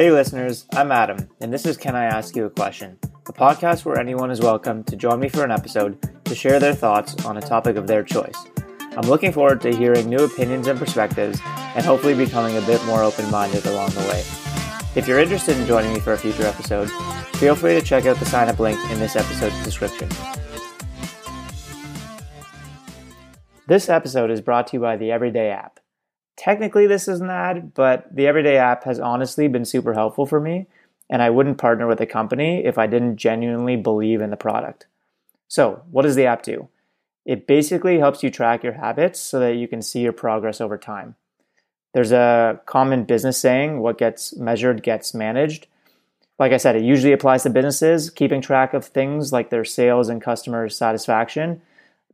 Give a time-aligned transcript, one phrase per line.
[0.00, 3.84] Hey listeners, I'm Adam, and this is Can I Ask You a Question, a podcast
[3.84, 7.36] where anyone is welcome to join me for an episode to share their thoughts on
[7.36, 8.46] a topic of their choice.
[8.96, 13.02] I'm looking forward to hearing new opinions and perspectives, and hopefully becoming a bit more
[13.02, 14.20] open minded along the way.
[14.94, 16.90] If you're interested in joining me for a future episode,
[17.36, 20.08] feel free to check out the sign up link in this episode's description.
[23.66, 25.79] This episode is brought to you by the Everyday app.
[26.40, 30.40] Technically, this is an ad, but the Everyday app has honestly been super helpful for
[30.40, 30.68] me,
[31.10, 34.86] and I wouldn't partner with a company if I didn't genuinely believe in the product.
[35.48, 36.70] So, what does the app do?
[37.26, 40.78] It basically helps you track your habits so that you can see your progress over
[40.78, 41.16] time.
[41.92, 45.66] There's a common business saying what gets measured gets managed.
[46.38, 50.08] Like I said, it usually applies to businesses, keeping track of things like their sales
[50.08, 51.60] and customer satisfaction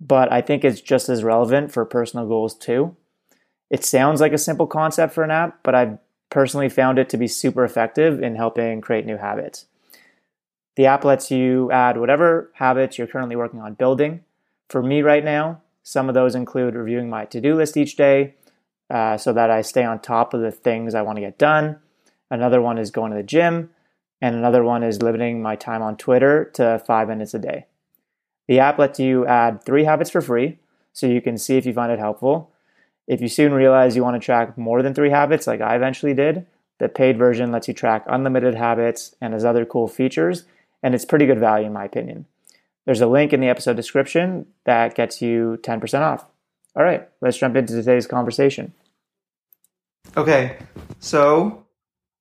[0.00, 2.96] but I think it's just as relevant for personal goals too.
[3.70, 5.98] It sounds like a simple concept for an app, but I've
[6.30, 9.66] personally found it to be super effective in helping create new habits.
[10.76, 14.24] The app lets you add whatever habits you're currently working on building.
[14.68, 18.34] For me right now, some of those include reviewing my to do list each day
[18.90, 21.78] uh, so that I stay on top of the things I want to get done.
[22.30, 23.70] Another one is going to the gym.
[24.20, 27.66] And another one is limiting my time on Twitter to five minutes a day.
[28.48, 30.58] The app lets you add three habits for free,
[30.92, 32.50] so you can see if you find it helpful.
[33.06, 36.14] If you soon realize you want to track more than three habits, like I eventually
[36.14, 36.46] did,
[36.78, 40.44] the paid version lets you track unlimited habits and has other cool features,
[40.82, 42.26] and it's pretty good value in my opinion.
[42.84, 46.24] There's a link in the episode description that gets you 10% off.
[46.76, 48.74] All right, let's jump into today's conversation.
[50.16, 50.58] Okay,
[51.00, 51.64] so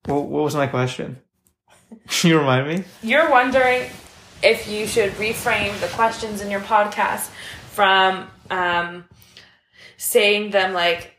[0.06, 1.20] what was my question?
[2.22, 2.84] you remind me?
[3.02, 3.88] You're wondering
[4.42, 7.28] if you should reframe the questions in your podcast
[7.70, 9.04] from um,
[9.96, 11.14] saying them like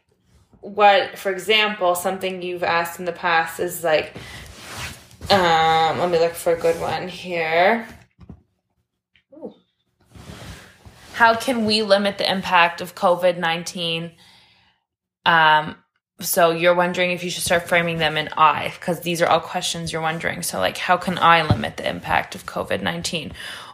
[0.62, 4.16] what for example something you've asked in the past is like
[5.30, 7.88] um, let me look for a good one here
[9.34, 9.54] Ooh.
[11.14, 14.12] how can we limit the impact of covid-19
[15.26, 15.76] um,
[16.20, 19.40] so you're wondering if you should start framing them in I, because these are all
[19.40, 20.42] questions you're wondering.
[20.42, 23.34] So, like, how can I limit the impact of COVID 19?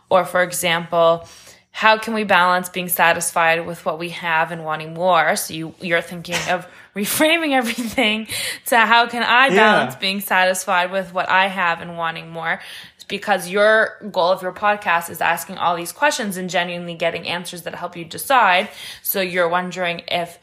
[0.09, 1.27] Or, for example,
[1.75, 5.35] how can we balance being satisfied with what we have and wanting more?
[5.35, 8.27] So you, you're thinking of reframing everything
[8.67, 9.99] to how can I balance yeah.
[9.99, 12.61] being satisfied with what I have and wanting more?
[13.09, 17.63] because your goal of your podcast is asking all these questions and genuinely getting answers
[17.63, 18.69] that help you decide.
[19.01, 20.39] So you're wondering if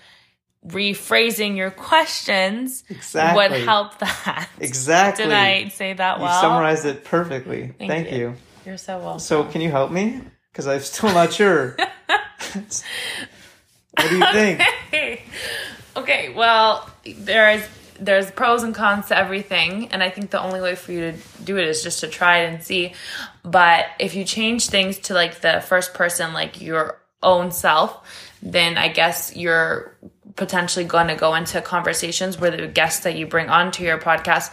[0.66, 3.36] rephrasing your questions exactly.
[3.36, 4.48] would help that.
[4.60, 5.24] Exactly.
[5.24, 6.34] Did I say that well?
[6.34, 7.74] You summarized it perfectly.
[7.78, 8.18] Thank, Thank you.
[8.18, 8.34] you.
[8.66, 9.20] You're so welcome.
[9.20, 10.20] So, can you help me?
[10.52, 11.76] Because I'm still not sure.
[12.52, 12.84] what
[13.96, 14.60] do you think?
[14.88, 15.22] Okay.
[15.96, 16.32] okay.
[16.34, 17.68] Well, there is
[18.00, 21.18] there's pros and cons to everything, and I think the only way for you to
[21.44, 22.94] do it is just to try it and see.
[23.42, 28.78] But if you change things to like the first person, like your own self, then
[28.78, 29.94] I guess you're
[30.36, 34.50] potentially going to go into conversations where the guests that you bring onto your podcast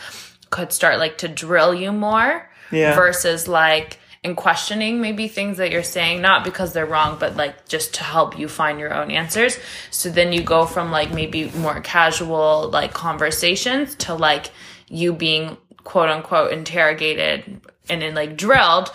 [0.50, 2.96] could start like to drill you more yeah.
[2.96, 7.68] versus like in questioning maybe things that you're saying not because they're wrong but like
[7.68, 9.58] just to help you find your own answers.
[9.90, 14.52] So then you go from like maybe more casual like conversations to like
[14.90, 18.92] you being quote unquote interrogated and then like drilled.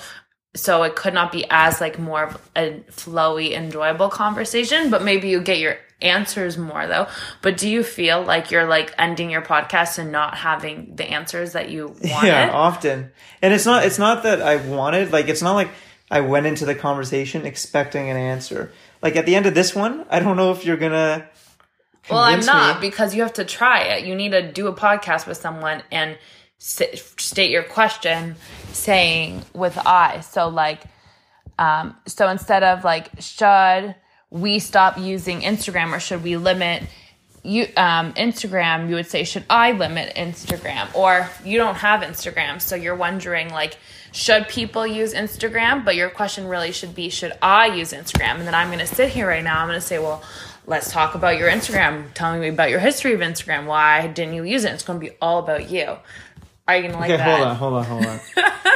[0.55, 5.29] So it could not be as like more of a flowy enjoyable conversation but maybe
[5.29, 7.07] you get your answers more though.
[7.41, 11.53] But do you feel like you're like ending your podcast and not having the answers
[11.53, 12.27] that you wanted?
[12.27, 13.11] Yeah, often.
[13.41, 15.69] And it's not it's not that I wanted, like it's not like
[16.11, 18.71] I went into the conversation expecting an answer.
[19.01, 21.29] Like at the end of this one, I don't know if you're gonna
[22.11, 22.89] Well, I'm not me.
[22.91, 24.05] because you have to try it.
[24.05, 26.19] You need to do a podcast with someone and
[26.59, 28.37] state your question
[28.73, 30.21] saying with I.
[30.21, 30.83] So like
[31.59, 33.95] um so instead of like should
[34.33, 36.83] we stop using Instagram or should we limit
[37.43, 38.89] you um, Instagram?
[38.89, 40.95] You would say, should I limit Instagram?
[40.95, 43.77] Or you don't have Instagram, so you're wondering like,
[44.11, 45.85] should people use Instagram?
[45.85, 48.37] But your question really should be, should I use Instagram?
[48.37, 49.61] And then I'm going to sit here right now.
[49.61, 50.23] I'm going to say, well,
[50.67, 52.13] let's talk about your Instagram.
[52.15, 53.67] Tell me about your history of Instagram.
[53.67, 54.73] Why didn't you use it?
[54.73, 55.97] It's going to be all about you.
[56.69, 57.57] Are you gonna like okay, that?
[57.57, 58.21] hold on, hold on, hold on.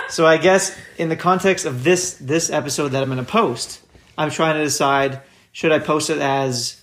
[0.08, 3.80] so I guess in the context of this this episode that I'm gonna post,
[4.18, 5.20] I'm trying to decide
[5.56, 6.78] should I post it as?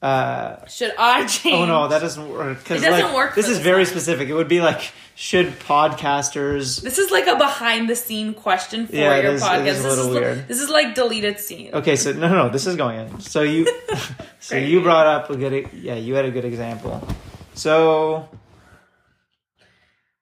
[0.00, 1.56] Uh, should I change?
[1.56, 2.58] Oh no, that doesn't work.
[2.70, 3.34] It doesn't like, work.
[3.34, 4.28] This is very specific.
[4.28, 6.80] It would be like, should podcasters?
[6.80, 9.64] This is like a behind the scene question for yeah, your is, podcast.
[9.64, 10.36] this is weird.
[10.36, 11.74] Like, this is like deleted scene.
[11.74, 13.18] Okay, so no, no, this is going in.
[13.18, 13.66] So you,
[14.38, 17.04] so you brought up a good, yeah, you had a good example.
[17.54, 18.28] So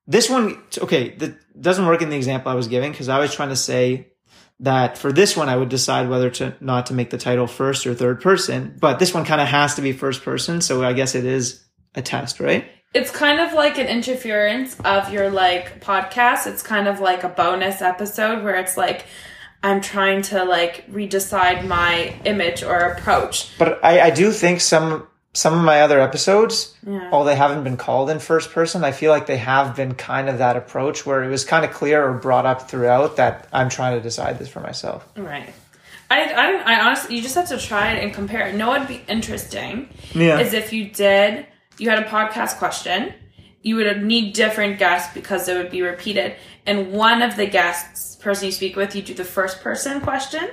[0.06, 3.34] this one, okay, that doesn't work in the example I was giving because I was
[3.34, 4.13] trying to say
[4.60, 7.86] that for this one, I would decide whether to not to make the title first
[7.86, 8.76] or third person.
[8.78, 10.60] But this one kind of has to be first person.
[10.60, 11.64] So I guess it is
[11.94, 12.64] a test, right?
[12.94, 16.46] It's kind of like an interference of your like podcast.
[16.46, 19.04] It's kind of like a bonus episode where it's like,
[19.64, 23.58] I'm trying to like redecide my image or approach.
[23.58, 27.08] But I, I do think some some of my other episodes, Yeah.
[27.12, 30.28] although they haven't been called in first person, I feel like they have been kind
[30.28, 33.68] of that approach where it was kind of clear or brought up throughout that I'm
[33.68, 35.06] trying to decide this for myself.
[35.16, 35.52] Right.
[36.10, 38.54] I, I don't I honestly you just have to try it and compare it.
[38.54, 40.38] No, it'd be interesting Yeah.
[40.38, 41.46] is if you did
[41.78, 43.12] you had a podcast question,
[43.62, 46.36] you would need different guests because it would be repeated.
[46.66, 50.48] And one of the guests, person you speak with, you do the first person question,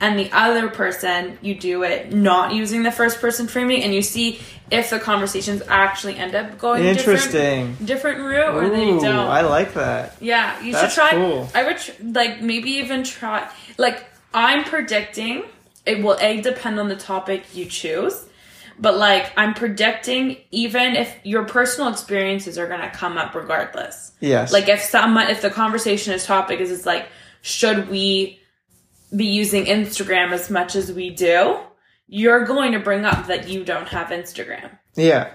[0.00, 4.02] and the other person you do it not using the first person framing, and you
[4.02, 4.40] see
[4.70, 7.72] if the conversations actually end up going Interesting.
[7.72, 9.04] different, different route or they don't.
[9.04, 10.16] I like that.
[10.20, 11.10] Yeah, you That's should try.
[11.12, 11.48] cool.
[11.54, 13.50] I would tr- like maybe even try.
[13.76, 15.44] Like I'm predicting
[15.86, 18.26] it will a depend on the topic you choose,
[18.78, 24.12] but like I'm predicting even if your personal experiences are gonna come up regardless.
[24.20, 24.52] Yes.
[24.52, 27.08] Like if someone if the conversation is topic is it's like
[27.40, 28.38] should we
[29.14, 31.58] be using Instagram as much as we do?
[32.06, 35.30] You're going to bring up that you don't have Instagram yeah.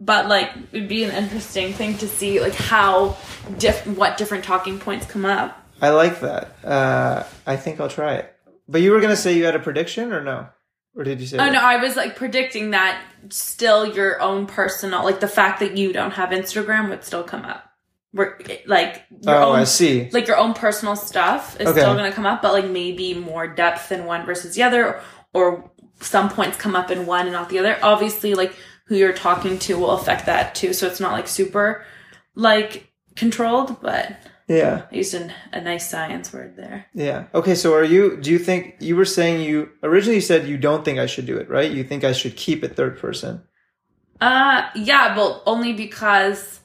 [0.00, 3.16] but like it'd be an interesting thing to see like how
[3.58, 6.56] diff- what different talking points come up I like that.
[6.64, 8.34] Uh, I think I'll try it.
[8.66, 10.48] But you were gonna say you had a prediction or no?
[10.94, 11.36] Or did you say?
[11.36, 11.52] oh that?
[11.52, 15.92] no i was like predicting that still your own personal like the fact that you
[15.92, 17.65] don't have instagram would still come up
[18.66, 20.08] like your Oh, own I see.
[20.12, 21.80] like your own personal stuff is Okay.
[21.80, 25.00] still going to come up but like maybe more depth in one versus the other
[25.34, 25.70] or
[26.00, 28.52] some points come up in one and not the other obviously like
[28.86, 31.84] who you're talking to will affect that too so it's not like super
[32.34, 34.16] like controlled but
[34.48, 34.82] Yeah.
[34.92, 36.86] I used an, a nice science word there.
[36.94, 37.24] Yeah.
[37.34, 37.56] Okay.
[37.56, 38.16] So are you?
[38.16, 41.36] Do you think you were saying you originally said you don't think I should do
[41.36, 41.68] it, right?
[41.70, 43.42] You think I should keep it third person.
[44.20, 46.60] Uh, yeah, well, only because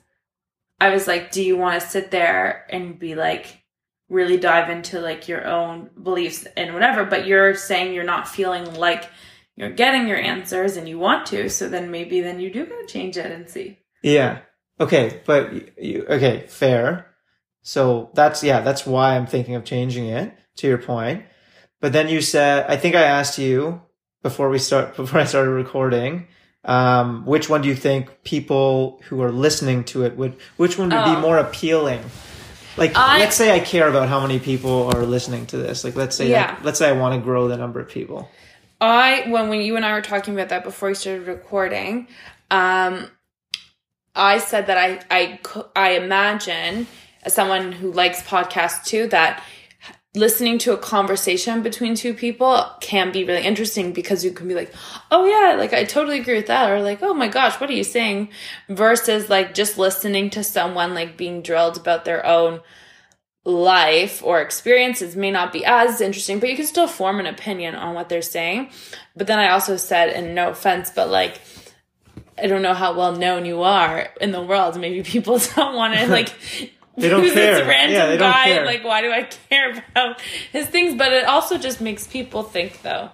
[0.81, 3.61] I was like, do you want to sit there and be like,
[4.09, 7.05] really dive into like your own beliefs and whatever?
[7.05, 9.07] But you're saying you're not feeling like
[9.55, 12.87] you're getting your answers and you want to, so then maybe then you do gotta
[12.87, 13.77] change it and see.
[14.01, 14.39] Yeah.
[14.79, 15.21] Okay.
[15.23, 16.47] But you, you, okay.
[16.47, 17.13] Fair.
[17.61, 18.61] So that's yeah.
[18.61, 20.35] That's why I'm thinking of changing it.
[20.57, 21.23] To your point.
[21.79, 23.83] But then you said I think I asked you
[24.23, 26.27] before we start before I started recording.
[26.63, 30.35] Um, which one do you think people who are listening to it would?
[30.57, 31.19] Which one would be Oh.
[31.21, 32.03] more appealing?
[32.77, 35.83] Like, I- let's say I care about how many people are listening to this.
[35.83, 36.55] Like, let's say, Yeah.
[36.63, 38.29] let's say I want to grow the number of people.
[38.79, 42.07] I when when you and I were talking about that before we started recording,
[42.49, 43.07] um,
[44.15, 45.39] I said that I I
[45.75, 46.87] I imagine
[47.23, 49.43] as someone who likes podcasts too that
[50.13, 54.53] listening to a conversation between two people can be really interesting because you can be
[54.53, 54.73] like,
[55.09, 57.73] oh yeah, like I totally agree with that, or like, oh my gosh, what are
[57.73, 58.29] you saying?
[58.67, 62.61] Versus like just listening to someone like being drilled about their own
[63.43, 67.75] life or experiences may not be as interesting, but you can still form an opinion
[67.75, 68.69] on what they're saying.
[69.15, 71.39] But then I also said, and no offense, but like,
[72.37, 74.79] I don't know how well known you are in the world.
[74.79, 76.33] Maybe people don't want to like.
[76.97, 77.55] They don't who's care.
[77.59, 78.65] This random Yeah, they don't guy, care.
[78.65, 80.95] like, why do I care about his things?
[80.97, 83.09] But it also just makes people think, though.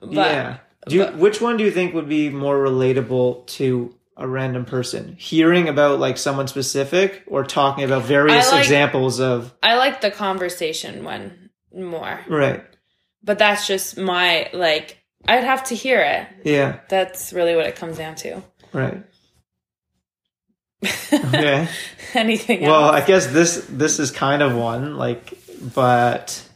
[0.00, 0.56] But, yeah.
[0.88, 4.64] Do you, but- which one do you think would be more relatable to a random
[4.64, 5.16] person?
[5.18, 10.10] Hearing about like someone specific or talking about various like- examples of I like the
[10.10, 12.64] conversation one more, right.
[13.22, 14.98] but that's just my like.
[15.28, 16.28] I'd have to hear it.
[16.44, 18.42] Yeah, That's really what it comes down to.
[18.72, 19.02] right.
[20.84, 21.68] Okay.
[22.14, 23.02] Anything well, else?
[23.02, 25.38] I guess this this is kind of one like
[25.74, 26.46] but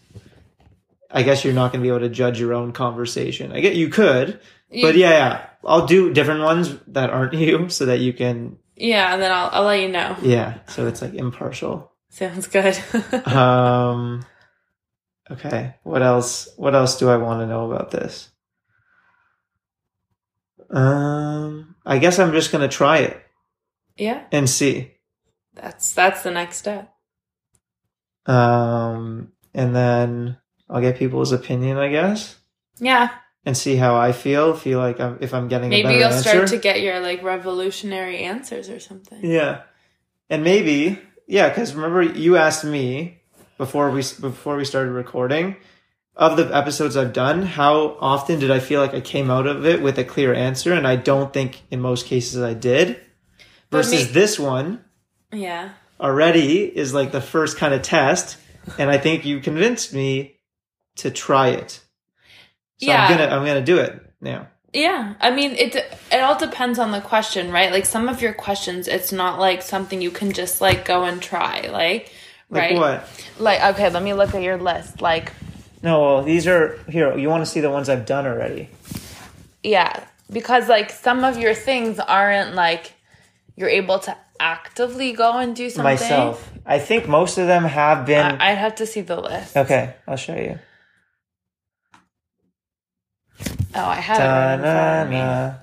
[1.10, 3.52] I guess you're not going to be able to judge your own conversation.
[3.52, 5.46] I get you could, but yeah, yeah.
[5.64, 9.50] I'll do different ones that aren't you so that you can Yeah, and then I'll
[9.52, 10.16] I'll let you know.
[10.22, 11.90] yeah, so it's like impartial.
[12.10, 12.78] Sounds good.
[13.26, 14.24] um
[15.30, 18.30] okay what else what else do i want to know about this
[20.70, 23.20] um i guess i'm just gonna try it
[24.00, 24.92] yeah, and see
[25.54, 26.92] that's that's the next step.
[28.26, 30.36] um and then
[30.68, 32.36] i'll get people's opinion i guess
[32.78, 33.10] Yeah,
[33.44, 36.08] and see how i feel feel like i'm if i'm getting a maybe better you'll
[36.12, 39.24] answer start to get your like revolutionary answers or something.
[39.24, 39.62] yeah
[40.28, 43.20] and maybe yeah because remember you asked me
[43.58, 45.56] before we before we started recording
[46.16, 49.64] of the episodes I've done, how often did I feel like I came out of
[49.64, 50.74] it with a clear answer?
[50.74, 53.00] And I don't think in most cases I did.
[53.70, 54.84] Versus me- this one,
[55.32, 55.70] Yeah.
[56.00, 58.36] already is like the first kind of test,
[58.78, 60.36] and I think you convinced me
[60.96, 61.80] to try it.
[62.78, 63.04] So Yeah.
[63.06, 64.48] I'm gonna I'm gonna do it now.
[64.72, 65.74] Yeah, I mean it.
[65.76, 67.72] It all depends on the question, right?
[67.72, 71.20] Like some of your questions, it's not like something you can just like go and
[71.20, 72.10] try, like
[72.50, 72.76] Like right?
[72.76, 73.08] what?
[73.38, 75.00] Like okay, let me look at your list.
[75.00, 75.32] Like
[75.82, 77.16] No, well, these are here.
[77.16, 78.68] You want to see the ones I've done already?
[79.62, 82.94] yeah, because like some of your things aren't like
[83.60, 85.84] you're able to actively go and do something.
[85.84, 86.50] Myself.
[86.64, 88.24] I think most of them have been.
[88.24, 89.54] I, I'd have to see the list.
[89.54, 90.58] okay, I'll show you.
[93.74, 95.16] Oh, I have it right in front of me.
[95.16, 95.54] Ta-na-na.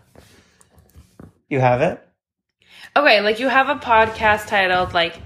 [1.50, 2.02] You have it?
[2.96, 5.20] Okay, like you have a podcast titled like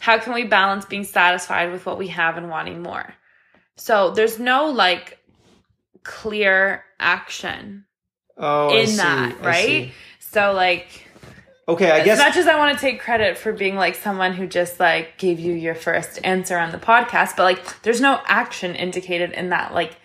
[0.00, 3.14] how can we balance being satisfied with what we have and wanting more?
[3.76, 5.18] So there's no like
[6.02, 7.84] clear action
[8.36, 9.64] Oh, I in see, that, I right?
[9.66, 9.92] see.
[10.20, 11.03] So like
[11.66, 12.18] Okay, I as guess.
[12.18, 15.16] As much as I want to take credit for being like someone who just like
[15.18, 19.48] gave you your first answer on the podcast, but like there's no action indicated in
[19.50, 19.96] that like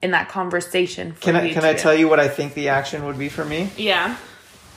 [0.00, 1.12] in that conversation.
[1.12, 3.44] For can I can I tell you what I think the action would be for
[3.44, 3.70] me?
[3.76, 4.16] Yeah.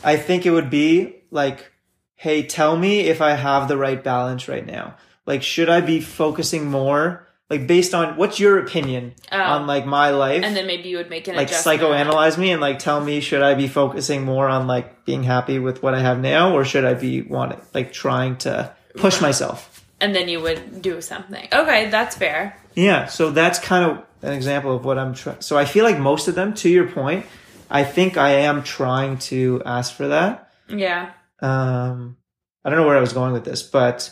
[0.03, 1.71] I think it would be like,
[2.15, 4.95] hey, tell me if I have the right balance right now.
[5.27, 9.37] Like, should I be focusing more, like, based on what's your opinion Oh.
[9.39, 10.43] on like my life?
[10.43, 11.81] And then maybe you would make an like adjustment.
[11.81, 15.59] psychoanalyze me and like tell me should I be focusing more on like being happy
[15.59, 19.67] with what I have now or should I be wanting like trying to push myself?
[19.99, 21.47] and then you would do something.
[21.53, 22.57] Okay, that's fair.
[22.73, 25.41] Yeah, so that's kind of an example of what I'm trying.
[25.41, 27.27] So I feel like most of them, to your point,
[27.69, 30.51] I think I am trying to ask for that.
[30.69, 31.11] Yeah.
[31.39, 32.17] Um,
[32.65, 34.09] I don't know where I was going with this, but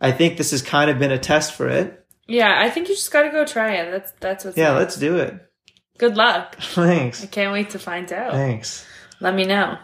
[0.00, 2.04] I think this has kind of been a test for it.
[2.28, 3.90] Yeah, I think you just got to go try it.
[3.90, 4.78] That's that's what's Yeah, next.
[4.80, 5.34] let's do it.
[5.98, 6.56] Good luck.
[6.60, 7.22] Thanks.
[7.24, 8.32] I can't wait to find out.
[8.32, 8.86] Thanks.
[9.20, 9.76] Let me know.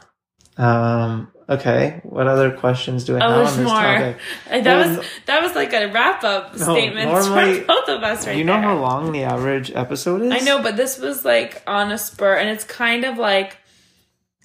[0.56, 2.00] Um, okay.
[2.04, 3.76] What other questions do I Oh, have on this more.
[3.82, 4.16] topic?
[4.50, 8.02] That Well, was that was like a wrap up No, statement normally- for both of
[8.04, 8.38] us right now.
[8.38, 8.62] you know there.
[8.62, 10.32] how long the average episode is?
[10.32, 13.56] I know, but this was like on a spur, and it's kind of like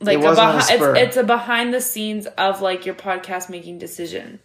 [0.02, 3.50] like It a on a it's, it's a behind the scenes of like your podcast
[3.50, 4.40] making decision.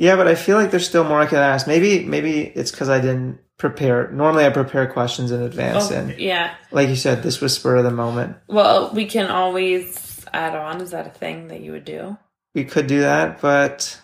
[0.00, 1.66] Yeah, but I feel like there's still more I could ask.
[1.66, 4.10] Maybe, maybe it's because I didn't prepare.
[4.10, 6.54] Normally, I prepare questions in advance, Oh, and yeah.
[6.70, 8.36] like you said, this was spur of the moment.
[8.46, 10.80] Well, we can always add on.
[10.80, 12.16] Is that a thing that you would do?
[12.54, 14.00] We could do that, but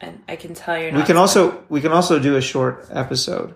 [0.00, 3.54] And I can tell you're we can also we can also do a short episode.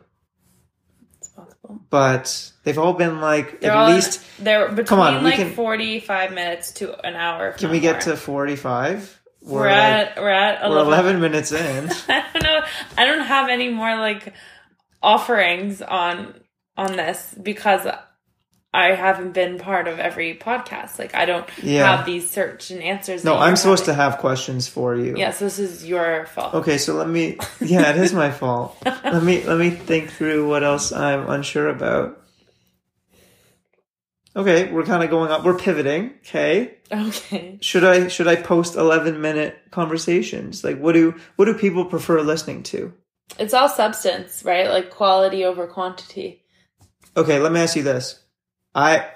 [1.19, 1.81] It's possible.
[1.91, 4.23] But they've all been like They're at all least.
[4.39, 7.53] they're between on, we like can- 45 minutes to an hour.
[7.55, 8.15] Can we get more.
[8.15, 9.20] to forty five?
[9.43, 11.21] We're, at we're at we're 11.
[11.21, 11.91] minutes in.
[12.09, 12.61] I don't know.
[12.99, 14.35] I don't have any more like
[15.03, 16.35] offerings on
[16.77, 17.87] on this because
[18.73, 20.99] I haven't been part of every podcast.
[20.99, 21.97] Like I don't Yeah.
[21.97, 23.25] have these search and answers.
[23.25, 25.15] No, I'm supposed to have questions for you.
[25.17, 26.55] Yes, this is your fault.
[26.55, 27.39] Okay, so let me.
[27.61, 28.77] Yeah, it is my fault.
[28.85, 32.19] let me let me think through what else I'm unsure about.
[34.37, 35.45] Okay, we're kind of going up.
[35.45, 36.15] We're pivoting.
[36.21, 37.59] Okay, Okay.
[37.61, 40.63] should I should I post 11 minute conversations?
[40.63, 42.93] Like, what do what do people prefer listening to?
[43.39, 44.69] It's all substance, right?
[44.69, 46.43] Like quality over quantity.
[47.17, 48.21] Okay, let me ask you this.
[48.75, 49.09] I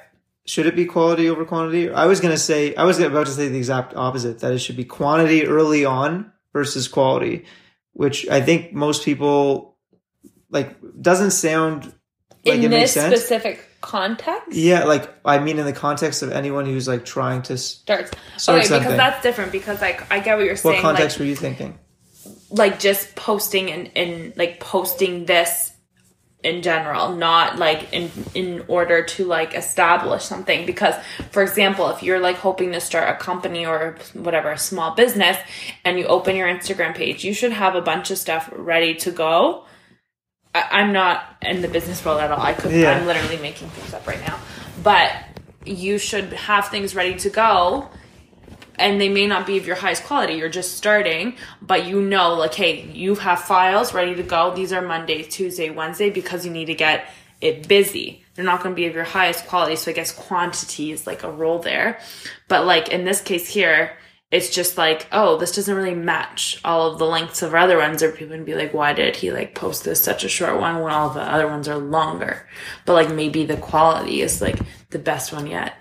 [0.47, 1.91] should it be quality over quantity?
[1.91, 4.41] I was gonna say I was about to say the exact opposite.
[4.41, 7.45] That it should be quantity early on versus quality,
[7.93, 9.77] which I think most people
[10.51, 11.93] like doesn't sound
[12.45, 13.15] like In it makes this sense.
[13.17, 17.55] specific context, yeah, like I mean, in the context of anyone who's like trying to.
[17.55, 18.11] s- starts.
[18.37, 18.83] Start okay, something.
[18.85, 19.53] because that's different.
[19.53, 20.77] Because like I get what you're saying.
[20.77, 21.79] What context like, were you thinking?
[22.51, 25.73] like just posting and, and like posting this
[26.43, 30.95] in general not like in in order to like establish something because
[31.31, 35.39] for example if you're like hoping to start a company or whatever a small business
[35.87, 39.11] and you open your instagram page you should have a bunch of stuff ready to
[39.11, 39.65] go
[40.55, 42.93] I, i'm not in the business world at all i could Yeah.
[42.93, 44.39] i'm literally making things up right now
[44.83, 45.13] but
[45.65, 47.89] you should have things ready to go
[48.77, 50.35] and they may not be of your highest quality.
[50.35, 54.53] You're just starting, but you know, like, hey, you have files ready to go.
[54.55, 57.07] These are Monday, Tuesday, Wednesday because you need to get
[57.41, 58.25] it busy.
[58.35, 61.23] They're not going to be of your highest quality, so I guess quantity is like
[61.23, 62.01] a role there.
[62.49, 63.97] But like in this case here,
[64.35, 67.79] it's just like, oh, this doesn't really match all of the lengths of our other
[67.79, 70.61] ones, or people would be like, why did he like post this such a short
[70.61, 72.45] one when all the other ones are longer?
[72.85, 74.59] But like maybe the quality is like
[74.91, 75.77] the best one yet.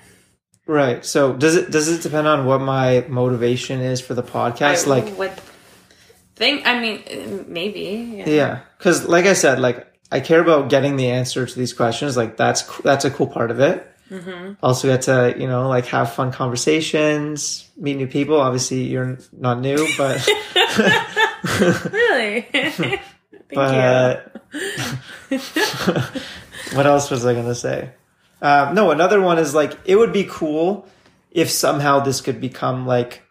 [0.67, 1.03] Right.
[1.03, 4.85] So does it does it depend on what my motivation is for the podcast?
[4.85, 5.31] I like, would
[6.35, 6.61] thing?
[6.63, 8.17] I mean, maybe.
[8.17, 8.29] Yeah.
[8.29, 12.15] yeah, because like I said, like I care about getting the answer to these questions.
[12.15, 13.89] Like that's that's a cool part of it.
[14.11, 14.53] Mm-hmm.
[14.61, 18.39] Also get to you know like have fun conversations, meet new people.
[18.39, 20.27] Obviously, you're not new, but
[21.43, 22.41] Really?
[22.51, 23.01] Thank
[23.49, 24.41] but
[26.73, 27.91] what else was I gonna say?
[28.41, 30.87] Um, no, another one is like it would be cool
[31.31, 33.23] if somehow this could become like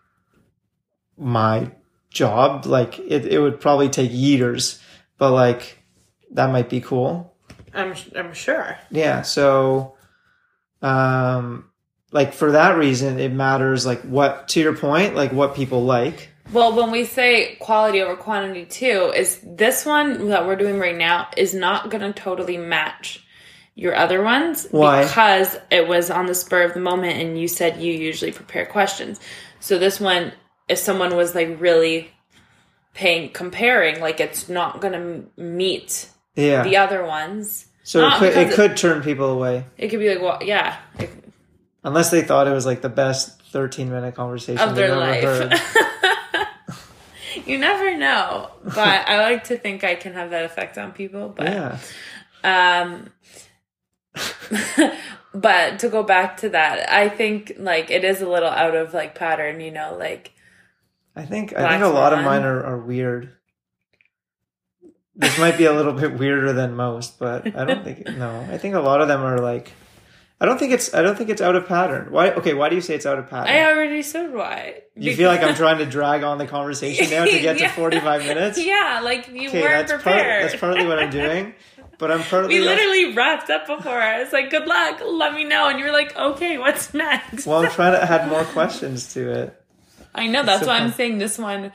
[1.16, 1.72] my
[2.10, 2.66] job.
[2.66, 4.80] Like it, it would probably take years,
[5.18, 5.78] but like
[6.32, 7.34] that might be cool.
[7.74, 8.78] I'm I'm sure.
[8.90, 9.22] Yeah.
[9.22, 9.96] So,
[10.82, 11.70] um,
[12.12, 13.84] like for that reason, it matters.
[13.84, 16.28] Like what to your point, like what people like.
[16.52, 20.96] Well, when we say quality over quantity too, is this one that we're doing right
[20.96, 23.24] now is not going to totally match
[23.74, 25.02] your other ones Why?
[25.04, 28.66] because it was on the spur of the moment and you said you usually prepare
[28.66, 29.18] questions.
[29.60, 30.32] So this one
[30.68, 32.10] if someone was like really
[32.92, 36.62] paying comparing like it's not going to meet Yeah.
[36.64, 37.66] the other ones.
[37.82, 41.10] so it could, it could turn people away It could be like, well, yeah, it-
[41.84, 45.76] unless they thought it was like the best 13 minute conversation of their life.
[47.46, 51.28] you never know, but I like to think I can have that effect on people.
[51.28, 51.78] But Yeah.
[52.44, 53.10] Um,
[55.34, 58.94] but to go back to that, I think like it is a little out of
[58.94, 60.32] like pattern, you know, like
[61.14, 63.34] I think I think a lot of mine are, are weird.
[65.14, 68.46] This might be a little bit weirder than most, but I don't think no.
[68.50, 69.72] I think a lot of them are like
[70.42, 72.10] I don't think it's I don't think it's out of pattern.
[72.10, 73.54] Why okay, why do you say it's out of pattern?
[73.54, 74.82] I already said why.
[74.96, 77.68] you feel like I'm trying to drag on the conversation now to get Yeah.
[77.68, 78.58] to 45 minutes?
[78.58, 80.42] Yeah, like you Okay, weren't that's part, prepared.
[80.44, 81.54] that's partly what I'm doing,
[81.98, 84.00] but I'm partly we literally wrapped up before.
[84.00, 87.46] I was like, "Good luck, let me know," and you were like, "Okay, what's next?"
[87.46, 89.62] well, I'm trying to add more questions to it.
[90.14, 91.70] I know that's so why I'm saying this one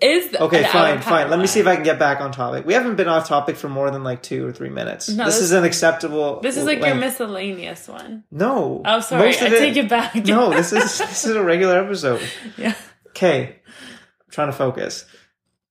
[0.00, 1.28] is the, Okay, fine, fine.
[1.30, 2.64] Let me see if I can get back on topic.
[2.64, 5.08] We haven't been off topic for more than like two or three minutes.
[5.08, 6.40] No, this, this- is an acceptable.
[6.40, 8.24] This is like your miscellaneous one.
[8.30, 8.82] No.
[8.84, 9.26] Oh, sorry.
[9.26, 10.14] Most I of take it back.
[10.14, 12.22] No, this is this is a regular episode.
[12.56, 12.74] yeah.
[13.08, 15.04] Okay, I'm trying to focus.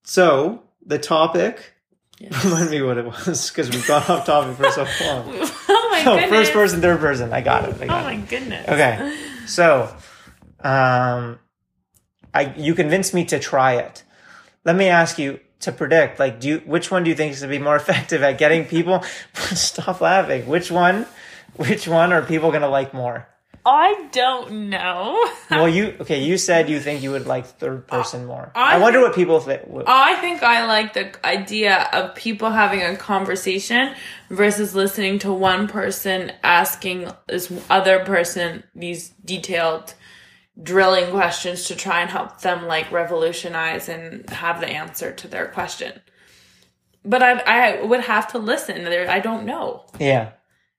[0.04, 1.74] So the topic.
[2.44, 5.24] Remind me what it was because we've gone off topic for so long.
[5.70, 6.30] oh my No, goodness.
[6.30, 7.32] first person, third person.
[7.32, 7.82] I got it.
[7.82, 8.28] I got Oh my it.
[8.28, 8.68] goodness.
[8.68, 9.84] Okay, so,
[10.60, 11.40] um,
[12.34, 14.04] I you convinced me to try it.
[14.66, 16.20] Let me ask you to predict.
[16.20, 18.38] Like, do you which one do you think is going to be more effective at
[18.38, 19.04] getting people?
[19.34, 20.48] Stop laughing.
[20.48, 21.06] Which one?
[21.56, 23.28] Which one are people going to like more?
[23.66, 25.26] I don't know.
[25.52, 26.24] Well, you okay?
[26.24, 28.52] You said you think you would like third uh, person more.
[28.54, 29.64] I I, wonder think- what people think.
[29.88, 33.96] I think I like the idea of people having a conversation
[34.30, 39.96] versus listening to one person asking this other person these detailed
[40.62, 45.48] drilling questions to try and help them like revolutionize and have the answer to their
[45.48, 46.02] question.
[47.06, 48.84] But I I would have to listen.
[48.84, 49.86] There I don't know.
[50.00, 50.32] Yeah.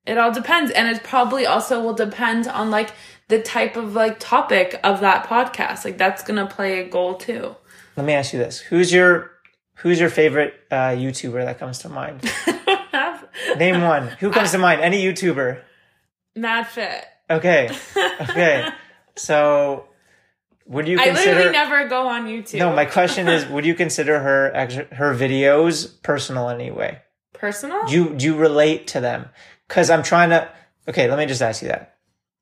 [0.06, 0.70] It all depends.
[0.70, 2.92] And it probably also will depend on like
[3.28, 5.85] the type of like topic of that podcast.
[5.85, 7.56] Like that's gonna play a goal too.
[7.96, 9.30] Let me ask you this: Who's your
[9.76, 12.30] Who's your favorite uh, YouTuber that comes to mind?
[13.56, 14.09] Name one.
[14.20, 14.80] Who comes to mind?
[14.80, 15.61] Any YouTuber?
[16.37, 17.02] MadFit.
[17.28, 17.70] Okay.
[18.20, 18.68] Okay.
[19.20, 19.85] So,
[20.66, 21.30] would you I consider?
[21.35, 22.59] literally never go on YouTube.
[22.59, 24.52] no, my question is: Would you consider her
[24.92, 27.00] her videos personal anyway?
[27.40, 27.87] personal.
[27.87, 29.28] Do you do you relate to them?
[29.66, 30.48] Because I'm trying to.
[30.88, 31.96] Okay, let me just ask you that.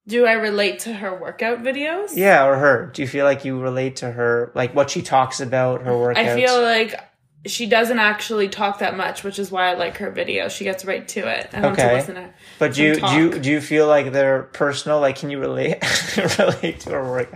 [0.06, 2.16] Do I relate to her workout videos?
[2.16, 2.90] Yeah, or her.
[2.92, 6.16] Do you feel like you relate to her, like what she talks about, her workouts?
[6.16, 6.98] I feel like
[7.46, 10.48] she doesn't actually talk that much, which is why I like her video.
[10.48, 11.48] She gets right to it.
[11.52, 11.94] I want to Okay.
[11.94, 12.30] listen to.
[12.58, 15.00] But do you do you do you feel like they're personal?
[15.00, 15.78] Like, can you relate
[16.38, 17.32] relate to her work?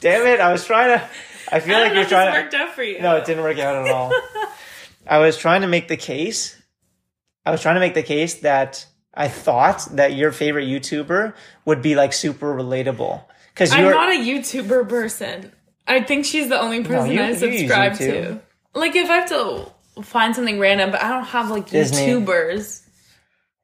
[0.00, 0.40] Damn it!
[0.40, 1.08] I was trying to.
[1.50, 2.40] I feel I like you're trying to.
[2.40, 3.00] worked out for you.
[3.00, 4.12] No, it didn't work out at all.
[5.06, 6.60] I was trying to make the case.
[7.44, 11.32] I was trying to make the case that I thought that your favorite YouTuber
[11.64, 13.22] would be like super relatable
[13.54, 15.52] because I'm not a YouTuber person.
[15.86, 18.40] I think she's the only person you- I subscribe to.
[18.76, 22.08] Like if I have to find something random, but I don't have like Disney.
[22.08, 22.86] YouTubers.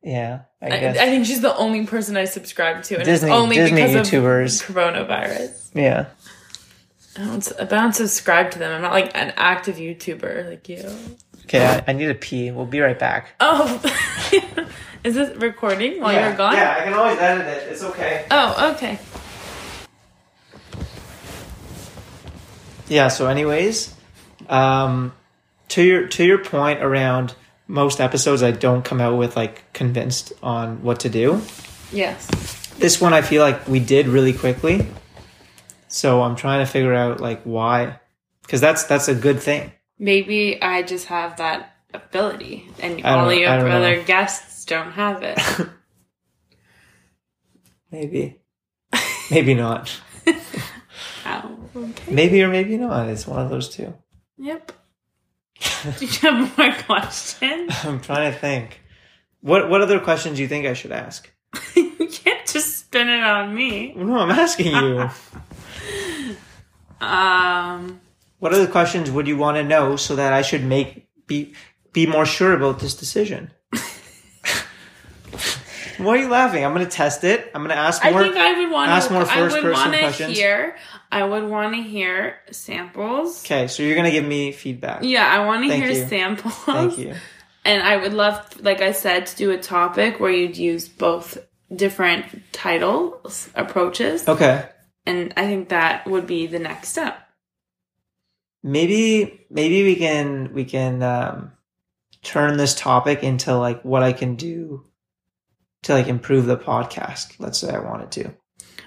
[0.02, 0.98] yeah, I I, guess.
[0.98, 4.10] I think she's the only person I subscribe to, and Disney- it's only Disney because
[4.10, 4.68] YouTubers.
[4.68, 5.70] of coronavirus.
[5.74, 6.06] yeah.
[7.14, 8.72] I don't, I don't subscribe to them.
[8.72, 10.82] I'm not like an active YouTuber like you.
[11.44, 12.50] Okay, I, I need to pee.
[12.50, 13.34] We'll be right back.
[13.38, 13.82] Oh,
[15.04, 16.54] is this recording while you're gone?
[16.54, 17.70] Yeah, I can always edit it.
[17.70, 18.24] It's okay.
[18.30, 18.98] Oh, okay.
[22.88, 23.08] Yeah.
[23.08, 23.94] So, anyways,
[24.52, 25.12] um,
[25.68, 27.34] to your to your point around
[27.66, 31.40] most episodes, I don't come out with like convinced on what to do.
[31.90, 32.28] Yes.
[32.78, 34.86] This one, I feel like we did really quickly.
[35.88, 37.98] So I'm trying to figure out like why,
[38.42, 39.72] because that's that's a good thing.
[39.98, 43.76] Maybe I just have that ability, and all your don't know.
[43.76, 45.38] other guests don't have it.
[47.90, 48.38] Maybe.
[49.30, 50.00] Maybe not.
[51.24, 52.12] Oh, okay.
[52.12, 53.08] Maybe or maybe not.
[53.08, 53.94] It's one of those two.
[54.38, 54.72] Yep.
[55.98, 57.72] Do you have more questions?
[57.84, 58.80] I'm trying to think.
[59.40, 61.28] What what other questions do you think I should ask?
[61.74, 63.92] you can't just spin it on me.
[63.94, 65.10] No, I'm asking you.
[67.00, 68.00] Um,
[68.38, 71.54] what other questions would you want to know so that I should make be
[71.92, 73.50] be more sure about this decision?
[75.98, 76.64] Why are you laughing?
[76.64, 77.50] I'm going to test it.
[77.54, 78.20] I'm going to ask more.
[78.20, 80.36] I think I would want ask more I would first-person questions.
[80.36, 80.76] hear.
[81.10, 83.44] I would want to hear samples.
[83.44, 85.02] okay, so you're going to give me feedback.
[85.02, 86.06] Yeah, I want to hear you.
[86.08, 86.54] samples.
[86.54, 87.14] Thank you.
[87.64, 91.38] And I would love, like I said, to do a topic where you'd use both
[91.72, 94.26] different titles, approaches.
[94.26, 94.68] Okay.
[95.06, 97.16] And I think that would be the next step.
[98.64, 101.52] maybe maybe we can we can um
[102.22, 104.84] turn this topic into like what I can do
[105.82, 107.34] to like improve the podcast.
[107.38, 108.34] Let's say I wanted to.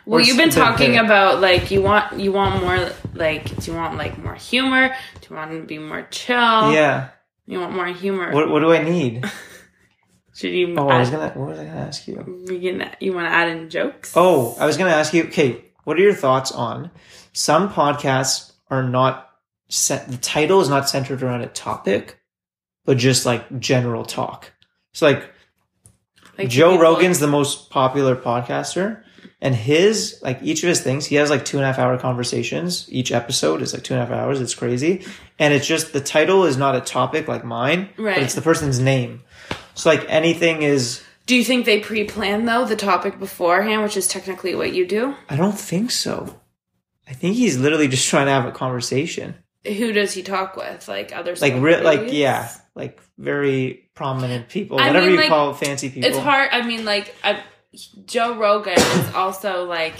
[0.05, 3.77] Well, Or you've been talking about like you want you want more like do you
[3.77, 4.95] want like more humor?
[5.21, 6.71] Do you want to be more chill?
[6.73, 7.10] Yeah.
[7.47, 8.31] You want more humor?
[8.31, 9.25] What what do I need?
[10.36, 10.75] Should you?
[10.77, 12.45] Oh, I was gonna what was I gonna ask you?
[12.49, 14.13] you gonna- you want to add in jokes?
[14.15, 15.23] Oh, I was gonna ask you.
[15.25, 16.91] Okay, what are your thoughts on
[17.34, 19.29] some podcasts are not
[19.69, 20.10] set?
[20.10, 22.19] The title is not centered around a topic,
[22.84, 24.51] but just like general talk.
[24.93, 25.23] So like
[26.37, 29.03] Like Joe Rogan's the most popular podcaster,
[29.41, 31.97] and his like each of his things, he has like two and a half hour
[31.97, 32.87] conversations.
[32.91, 34.41] Each episode is like two and a half hours.
[34.41, 35.05] It's crazy,
[35.39, 38.15] and it's just the title is not a topic like mine, Right.
[38.15, 39.21] but it's the person's name.
[39.75, 41.01] So like anything is.
[41.25, 45.15] Do you think they pre-plan though the topic beforehand, which is technically what you do?
[45.29, 46.39] I don't think so.
[47.07, 50.87] I think he's literally just trying to have a conversation, Who does he talk with?
[50.87, 55.30] Like other like re- like yeah, like very prominent people, I whatever mean, you like,
[55.30, 56.10] call fancy people.
[56.10, 56.49] It's hard.
[56.51, 57.41] I mean, like I,
[58.06, 59.95] Joe Rogan is also like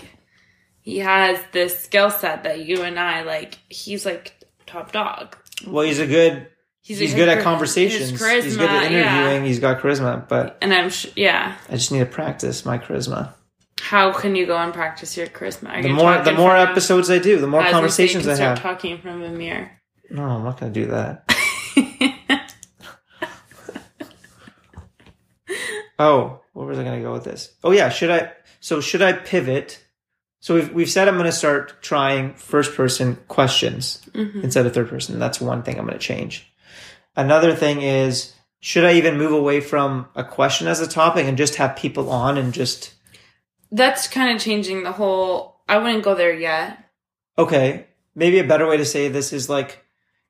[0.82, 3.58] he has this skill set that you and I like.
[3.70, 5.36] He's like top dog.
[5.66, 6.48] Well, he's a good.
[6.82, 8.12] He's, a good at char- conversations.
[8.12, 9.22] charisma, he's good at yeah.
[9.22, 9.46] interviewing.
[9.46, 11.56] He's got charisma, but And I'm sh- yeah.
[11.68, 13.34] I just need to practice my charisma.
[13.82, 15.70] How can you go and practice your charisma?
[15.70, 18.28] Are The you more the more episodes I do, the more as we say, conversations
[18.28, 18.62] I have.
[18.62, 19.72] Talking from a mirror.
[20.12, 21.28] No, I'm not going to do that.
[26.00, 27.54] Oh, where was I going to go with this?
[27.64, 28.32] Oh yeah, should I?
[28.60, 29.82] So should I pivot?
[30.40, 34.42] So we've we've said I'm going to start trying first person questions Mm-hmm.
[34.42, 35.20] instead of third person.
[35.20, 36.52] That's one thing I'm going to change.
[37.16, 41.38] Another thing is should I even move away from a question as a topic and
[41.38, 42.94] just have people on and just
[43.72, 45.62] That's kind of changing the whole.
[45.68, 46.78] I wouldn't go there yet.
[47.38, 49.84] okay maybe a better way to say this is like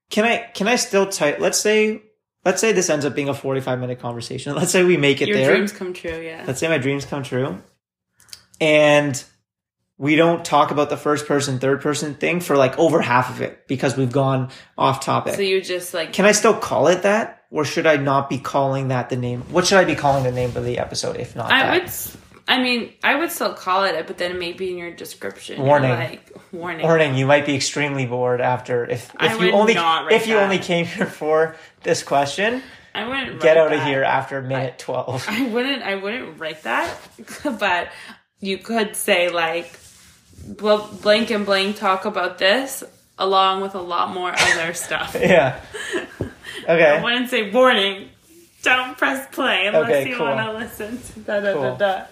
[0.10, 2.02] can i can i still type let's say
[2.46, 5.26] let's say this ends up being a 45 minute conversation let's say we make it
[5.26, 5.36] there.
[5.36, 6.22] Your there dreams come true.
[6.22, 6.44] Yeah.
[6.48, 7.62] let's say my dreams come true
[8.62, 9.24] and
[9.98, 13.42] we don't talk about the first person third person thing for like over half of
[13.42, 17.04] it because we've gone off topic so you just like can i still call it
[17.04, 20.24] that or should i not be calling that the name what should i be calling
[20.24, 21.92] the name of the episode if not I that would.
[22.48, 25.90] I mean, I would still call it it, but then maybe in your description, Warning.
[25.90, 26.86] like warning.
[26.86, 30.44] Warning, you might be extremely bored after if I if you only if you that.
[30.44, 32.62] only came here for this question.
[32.94, 35.26] I wouldn't Get out of here after minute 12.
[35.28, 35.82] I wouldn't.
[35.84, 36.96] I wouldn't write that,
[37.60, 37.90] but
[38.40, 39.78] you could say like,
[40.48, 42.84] bl- blank and blank talk about this
[43.18, 45.16] along with a lot more other stuff.
[45.20, 45.60] yeah.
[46.64, 46.98] Okay.
[46.98, 48.10] I wouldn't say warning.
[48.64, 50.26] Don't press play unless Okay, you cool.
[50.26, 52.06] want to listen to da da da da.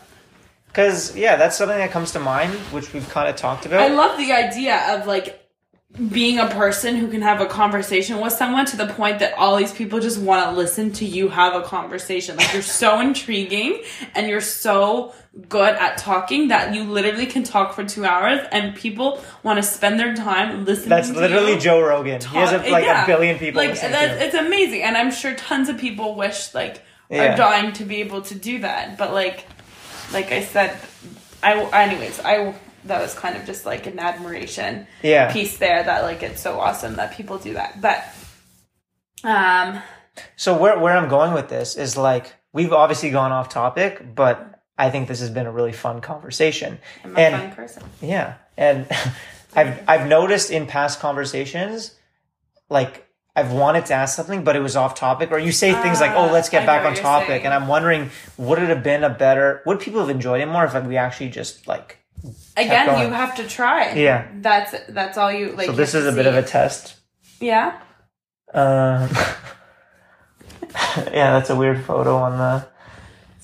[0.74, 3.80] Because, yeah, that's something that comes to mind, which we've kind of talked about.
[3.82, 5.40] I love the idea of like
[6.12, 9.56] being a person who can have a conversation with someone to the point that all
[9.58, 12.36] these people just want to listen to you have a conversation.
[12.36, 13.84] Like you're so intriguing
[14.16, 15.14] and you're so
[15.48, 19.64] good at talking that you literally can talk for two hours and people want to
[19.64, 22.20] spend their time listening that's literally you Joe Rogan.
[22.22, 23.04] he has a, like yeah.
[23.04, 24.22] a billion people Like listening that, to him.
[24.24, 27.34] it's amazing, and I'm sure tons of people wish like Yeah.
[27.34, 28.98] are dying to be able to do that.
[28.98, 29.46] But like,
[30.13, 30.78] like I said,
[31.41, 35.32] I anyways I that was kind of just like an admiration Yeah.
[35.32, 37.82] piece there that like it's so awesome that people do that.
[37.82, 38.04] But
[39.23, 39.82] um,
[40.36, 44.60] So where where I'm going with this is like we've obviously gone off topic, but
[44.78, 46.80] I think this has been a really fun conversation.
[47.04, 47.84] I'm a And fun person.
[48.02, 48.88] Yeah, and
[49.56, 51.95] I've I've noticed in past conversations,
[52.69, 56.00] like I've wanted to ask something, but it was off topic, or you say things
[56.00, 57.46] like, "Oh, Ah, let's get know back on topic," saying.
[57.46, 59.63] and I'm wondering, would it have been a better?
[59.65, 61.98] Would people have enjoyed it more if like, we actually just like?
[62.56, 63.93] Again, you have to try.
[63.93, 64.28] Yeah.
[64.36, 65.65] that's that's all you like.
[65.65, 66.96] So this is a bit of a test.
[67.39, 67.80] yeah.
[68.54, 69.10] Um,
[71.12, 72.67] yeah, that's a weird photo on the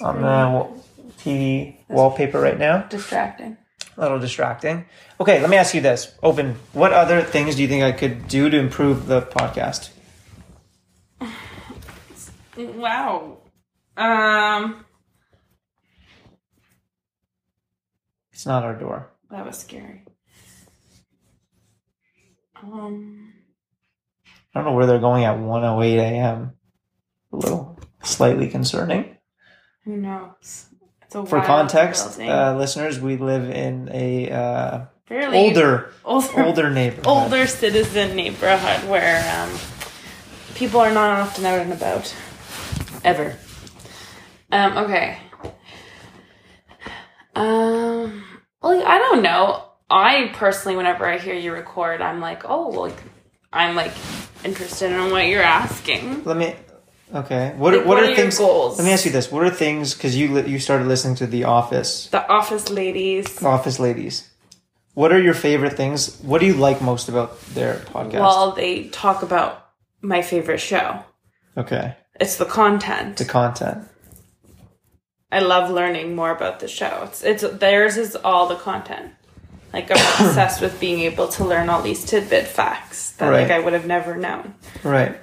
[0.06, 0.82] on the
[1.24, 2.84] TV wallpaper right now.
[2.90, 3.58] Distracting.
[4.00, 4.86] A little distracting.
[5.20, 6.14] Okay, let me ask you this.
[6.24, 6.56] Open.
[6.72, 9.90] What other things do you think I could do to improve the podcast?
[12.58, 13.40] Wow.
[13.98, 14.86] Um,
[18.32, 19.10] It's not our door.
[19.32, 20.06] that was scary.
[22.64, 23.34] Um,
[24.26, 26.54] I don't know where they're going at 108 a.m.
[27.34, 29.18] A little slightly concerning.
[29.84, 30.68] who knows?
[31.10, 37.08] For context, uh, listeners, we live in a uh, Fairly older, older, older neighborhood.
[37.08, 39.50] older citizen neighborhood where um,
[40.54, 42.16] people are not often out and about
[43.04, 43.36] ever.
[44.52, 45.18] Um, okay.
[47.36, 48.24] Um,
[48.62, 49.66] well, I don't know.
[49.90, 52.98] I personally, whenever I hear you record, I'm like, oh, like
[53.52, 53.94] I'm like
[54.44, 56.24] interested in what you're asking.
[56.24, 56.56] Let me.
[57.14, 57.54] Okay.
[57.58, 58.38] What Like, are, what, what are, are your things?
[58.38, 58.78] goals?
[58.78, 59.94] Let me ask you this: What are things?
[59.96, 63.42] Because you li- you started listening to The Office, The office ladies.
[63.44, 64.30] Office Ladies.
[64.94, 66.20] What are your favorite things?
[66.22, 68.20] What do you like most about their podcast?
[68.20, 69.70] Well, they talk about
[70.02, 71.04] my favorite show.
[71.58, 73.18] okay, It's the content.
[73.18, 73.88] the content.
[75.32, 77.04] I love learning more about the show.
[77.06, 79.14] It's it's theirs is all the content.
[79.74, 83.60] Like I'm obsessed with being able to learn all these tidbit facts that like I
[83.60, 84.54] would have never known.
[84.84, 85.18] Right.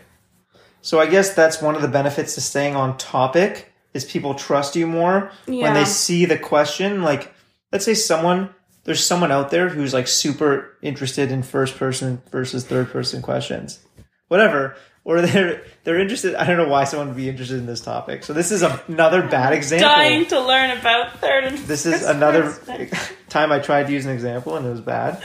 [0.87, 4.77] So I guess that's one of the benefits to staying on topic is people trust
[4.77, 7.03] you more when they see the question.
[7.03, 7.35] Like,
[7.73, 8.51] let's say someone
[8.85, 13.81] there's someone out there who's like super interested in first person versus third person questions,
[14.29, 16.37] whatever, or they're they're interested.
[16.37, 18.23] I don't know why someone would be interested in this topic.
[18.23, 19.89] So this is a, another bad example.
[19.89, 22.91] Dying to learn about third and This is another person.
[23.29, 25.21] time I tried to use an example and it was bad.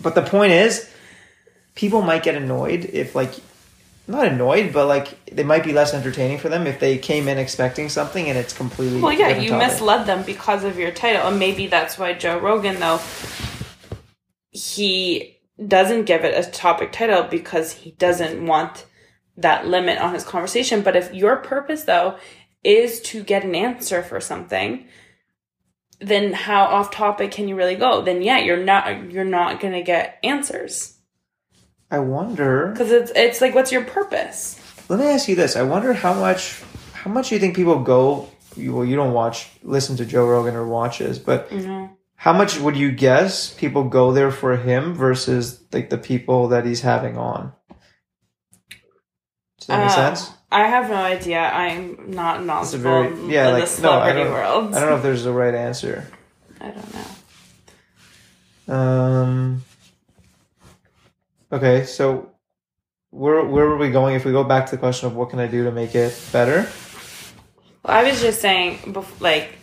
[0.00, 0.88] But the point is,
[1.74, 3.34] people might get annoyed if, like,
[4.06, 7.38] not annoyed, but like they might be less entertaining for them if they came in
[7.38, 9.00] expecting something and it's completely.
[9.00, 9.68] Well, yeah, you topic.
[9.68, 13.00] misled them because of your title, and maybe that's why Joe Rogan, though,
[14.50, 18.86] he doesn't give it a topic title because he doesn't want
[19.36, 20.82] that limit on his conversation.
[20.82, 22.18] But if your purpose, though,
[22.64, 24.86] is to get an answer for something,
[26.00, 28.02] then how off topic can you really go?
[28.02, 30.91] Then yeah, you're not you're not gonna get answers
[31.92, 32.68] I wonder.
[32.72, 34.58] because it's it's like what's your purpose?
[34.88, 36.60] Let me ask you this: I wonder how much,
[36.92, 38.28] how much do you think people go.
[38.56, 41.90] You, well, you don't watch, listen to Joe Rogan or watches, but know.
[42.16, 46.66] how much would you guess people go there for him versus like the people that
[46.66, 47.52] he's having on?
[49.58, 50.30] Does that make Uh, sense?
[50.50, 51.40] I have no idea.
[51.40, 54.74] I'm not knowledgeable very in yeah, the like no, I celebrity don't, world.
[54.74, 56.06] I don't know if there's a right answer.
[56.60, 56.94] I don't
[58.68, 58.74] know.
[58.74, 59.62] Um.
[61.52, 62.30] Okay, so
[63.10, 64.14] where where were we going?
[64.14, 66.18] If we go back to the question of what can I do to make it
[66.32, 66.68] better?
[67.84, 69.54] Well, I was just saying, like,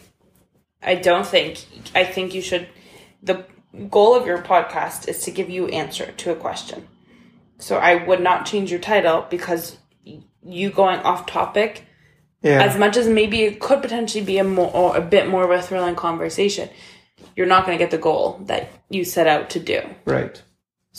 [0.83, 2.67] I don't think, I think you should,
[3.23, 3.45] the
[3.89, 6.87] goal of your podcast is to give you answer to a question.
[7.57, 9.77] So I would not change your title because
[10.43, 11.85] you going off topic,
[12.41, 15.43] Yeah, as much as maybe it could potentially be a more, or a bit more
[15.43, 16.69] of a thrilling conversation,
[17.35, 19.81] you're not going to get the goal that you set out to do.
[20.05, 20.41] right,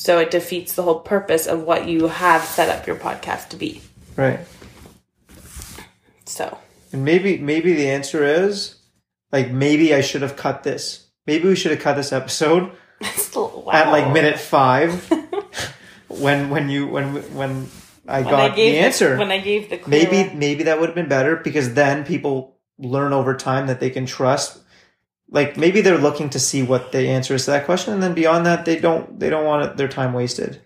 [0.00, 3.56] So it defeats the whole purpose of what you have set up your podcast to
[3.56, 3.82] be.
[4.16, 4.40] right.
[6.24, 6.56] So
[6.90, 8.76] And maybe maybe the answer is
[9.30, 11.10] like maybe I should have cut this.
[11.26, 12.72] Maybe we should have cut this episode
[13.36, 13.68] wow.
[13.74, 15.06] at like minute five
[16.08, 17.68] when when you when when
[18.08, 19.18] I when got I gave the answer.
[19.18, 23.12] when I gave the maybe maybe that would have been better because then people learn
[23.12, 24.60] over time that they can trust
[25.30, 28.14] like maybe they're looking to see what the answer is to that question and then
[28.14, 30.60] beyond that they don't they don't want it, their time wasted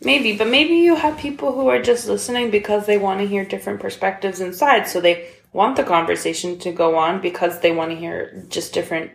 [0.00, 3.44] Maybe, but maybe you have people who are just listening because they want to hear
[3.44, 4.86] different perspectives inside.
[4.86, 9.10] So they want the conversation to go on because they want to hear just different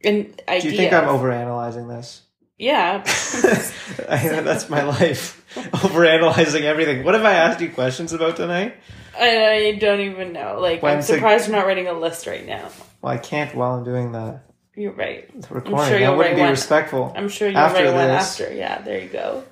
[0.00, 0.62] in ideas.
[0.62, 2.22] do you think i'm overanalyzing this
[2.58, 3.02] Yeah.
[4.08, 8.74] I, that's my life overanalyzing everything what have i asked you questions about tonight
[9.18, 10.58] I don't even know.
[10.60, 12.68] Like, I'm When's surprised you're not writing a list right now.
[13.02, 14.40] well i can't while i'm doing the,
[14.74, 15.28] You're right.
[15.40, 16.50] the recording sure that wouldn't be one.
[16.50, 18.54] respectful I'm sure you'll After write one this- after.
[18.54, 19.44] Yeah, there you go.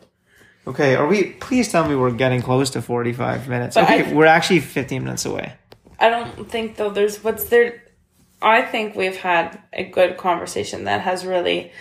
[0.66, 4.12] okay are we please tell me we're getting close to 45 minutes But okay I-
[4.14, 5.52] we're actually 15 minutes away
[5.98, 7.82] I don't think though there's what's there
[8.42, 11.72] I think we've had a good conversation that has really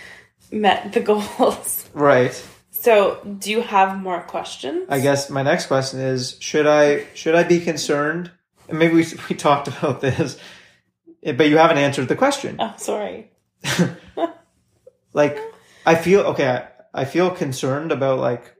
[0.52, 1.88] met the goals.
[1.94, 2.34] right
[2.80, 4.86] So, do you have more questions?
[4.88, 8.30] I guess my next question is: Should I should I be concerned?
[8.68, 10.38] And maybe we we talked about this,
[11.22, 12.56] eh, but you haven't answered the question.
[12.58, 13.30] Oh, sorry.
[15.12, 15.36] Like,
[15.84, 16.48] I feel okay.
[16.48, 18.54] I, I feel concerned about like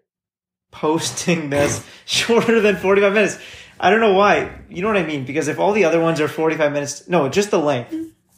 [0.72, 3.38] posting this shorter than forty five minutes.
[3.78, 4.50] I don't know why.
[4.68, 5.24] You know what I mean?
[5.24, 7.94] Because if all the other ones are 45 minutes, no, just the length.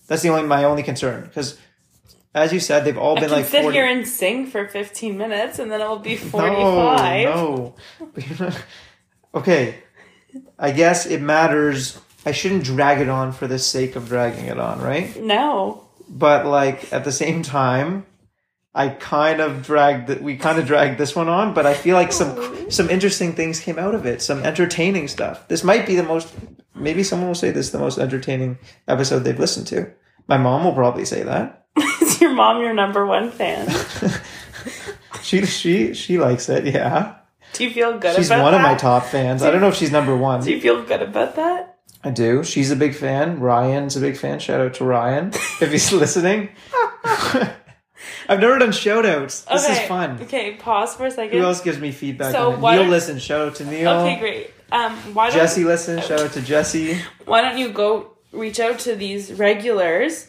[0.06, 1.24] That's the only my only concern.
[1.24, 1.58] Because
[2.34, 3.76] as you said, they've all I been like sit 40.
[3.76, 7.24] here and sing for 15 minutes and then it'll be no, 45.
[7.24, 7.74] no.
[9.34, 9.76] okay.
[10.58, 12.00] I guess it matters.
[12.24, 15.20] I shouldn't drag it on for the sake of dragging it on, right?
[15.22, 15.88] No.
[16.08, 18.06] But like at the same time,
[18.74, 22.12] I kind of dragged we kind of dragged this one on, but I feel like
[22.12, 25.46] some some interesting things came out of it, some entertaining stuff.
[25.48, 26.32] This might be the most
[26.74, 29.92] maybe someone will say this is the most entertaining episode they've listened to.
[30.28, 31.61] My mom will probably say that.
[32.22, 33.68] Your mom your number one fan?
[35.22, 37.16] She she she likes it, yeah.
[37.52, 38.54] Do you feel good She's one that?
[38.54, 39.42] of my top fans.
[39.42, 40.42] I don't know if she's number one.
[40.42, 41.78] Do you feel good about that?
[42.02, 42.42] I do.
[42.42, 43.38] She's a big fan.
[43.38, 44.40] Ryan's a big fan.
[44.40, 45.28] Shout out to Ryan
[45.60, 46.48] if he's listening.
[47.04, 49.42] I've never done shout outs.
[49.42, 50.20] This is fun.
[50.22, 51.38] Okay, pause for a second.
[51.38, 52.60] Who else gives me feedback So on it?
[52.76, 53.22] Neil are- listens.
[53.22, 53.90] Shout out to Neil.
[53.90, 54.50] Okay, great.
[54.72, 56.04] Um, why don't Jesse listens.
[56.06, 56.98] Shout out to Jesse.
[57.26, 60.28] why don't you go reach out to these regulars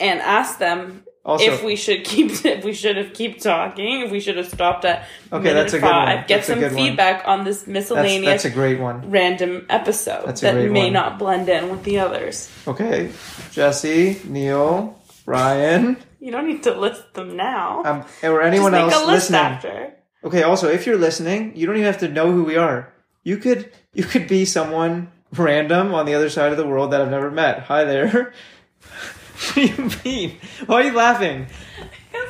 [0.00, 4.10] and ask them Also, if we should keep if we should have keep talking if
[4.12, 6.18] we should have stopped at Okay, that's a good five.
[6.18, 6.24] one.
[6.26, 6.82] Get That's a some good one.
[6.86, 9.10] feedback on this that's, miscellaneous that's a great one.
[9.10, 10.92] random episode That's that may one.
[10.92, 12.48] not blend in with the others.
[12.66, 13.10] Okay,
[13.52, 17.82] Jesse, Neil, Ryan, You don't need to list them now.
[17.84, 19.40] um, or anyone Just else listening.
[19.40, 19.92] after.
[20.24, 20.42] Okay.
[20.42, 22.92] Also, if you're listening, you don't even have to know who we are.
[23.22, 27.00] You could you could be someone random on the other side of the world that
[27.00, 27.60] I've never met.
[27.70, 28.32] Hi there.
[29.36, 30.38] what do you mean?
[30.66, 31.46] Why are you laughing?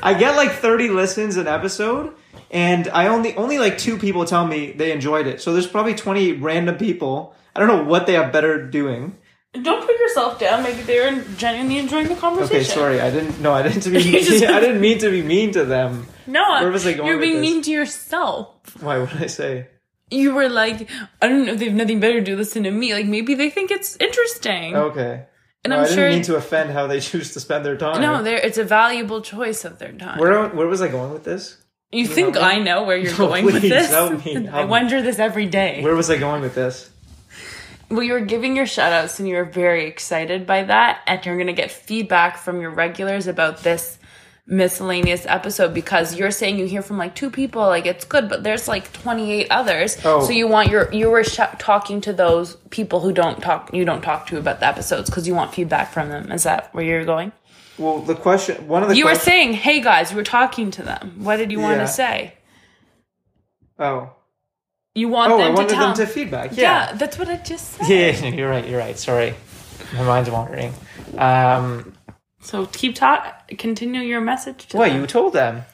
[0.02, 2.14] I get like 30 listens an episode,
[2.50, 5.40] and I only only like two people tell me they enjoyed it.
[5.40, 7.34] So there's probably 20 random people.
[7.54, 9.16] I don't know what they have better doing.
[9.62, 10.62] Don't put yourself down.
[10.62, 12.56] Maybe they're genuinely enjoying the conversation.
[12.56, 13.40] Okay, sorry, I didn't.
[13.40, 14.02] No, I didn't to be.
[14.02, 16.06] Just- I didn't mean to be mean to them.
[16.26, 18.48] No, Where was I going you're being mean to yourself.
[18.82, 19.68] Why would I say?
[20.10, 20.88] You were like,
[21.22, 22.36] I don't know if they have nothing better to do.
[22.36, 22.92] Listen to me.
[22.94, 24.76] Like maybe they think it's interesting.
[24.76, 25.24] Okay.
[25.66, 26.08] And No, I'm I didn't sure.
[26.10, 28.00] mean to offend how they choose to spend their time.
[28.00, 28.22] no.
[28.24, 30.18] It's a valuable choice of their time.
[30.18, 31.58] Where where was I going with this?
[31.92, 32.36] you think?
[32.36, 33.90] I know where you're No, going with this?
[33.90, 34.70] help me, I help me.
[34.70, 35.82] wonder this every day.
[35.82, 36.90] Where was I going with this?
[37.88, 41.00] Well, you were giving your shout outs and you were very excited by that.
[41.06, 43.98] And you're going to get feedback from your regulars about this
[44.48, 48.44] miscellaneous episode because you're saying you hear from like two people, like it's good, but
[48.44, 49.96] there's like 28 others.
[50.04, 50.24] Oh.
[50.24, 53.84] So you want your, you were sh- talking to those people who don't talk, you
[53.84, 56.30] don't talk to about the episodes because you want feedback from them.
[56.30, 57.32] Is that where you're going?
[57.78, 58.68] Well, the question.
[58.68, 61.24] One of the You were saying, hey guys, you were talking to them.
[61.24, 61.82] What did you want Yeah.
[61.82, 62.34] to say?
[63.78, 64.10] Oh.
[64.94, 66.52] You want Oh, them I wanted to tell them to feedback.
[66.56, 66.90] yeah.
[66.90, 66.92] Yeah.
[66.94, 67.88] that's what I just said.
[67.88, 68.66] Yeah, you're right.
[68.66, 68.96] You're right.
[68.98, 69.34] Sorry,
[69.92, 70.72] my mind's wandering.
[71.18, 71.92] Um,
[72.46, 73.48] So keep talk.
[73.58, 74.68] Continue your message.
[74.68, 75.00] To what them.
[75.00, 75.64] you told them?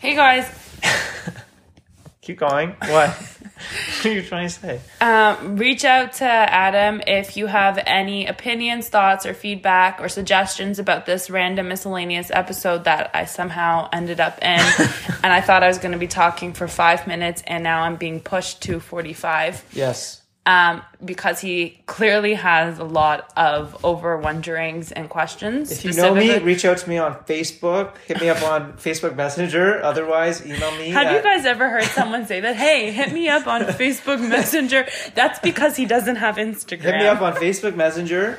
[0.00, 0.50] Hey guys,
[2.26, 2.70] Keep going.
[2.70, 3.10] What?
[3.10, 4.80] what are you trying to say?
[5.00, 10.80] um, reach out to Adam if you have any opinions, thoughts, or feedback or suggestions
[10.80, 14.58] about this random miscellaneous episode that I somehow ended up in.
[15.22, 17.94] and I thought I was going to be talking for five minutes, and now I'm
[17.94, 20.22] being pushed to 45 Yes.
[20.46, 25.70] Um, because he clearly has a lot of over wonderings and questions.
[25.72, 27.96] If you know me, reach out to me on Facebook.
[28.06, 29.82] Hit me up on Facebook Messenger.
[29.82, 30.90] Otherwise, email me.
[30.90, 32.56] Have you guys ever heard someone say that?
[32.56, 34.86] Hey, hit me up on Facebook Messenger.
[35.14, 36.80] That's because he doesn't have Instagram.
[36.80, 38.38] hit me up on Facebook Messenger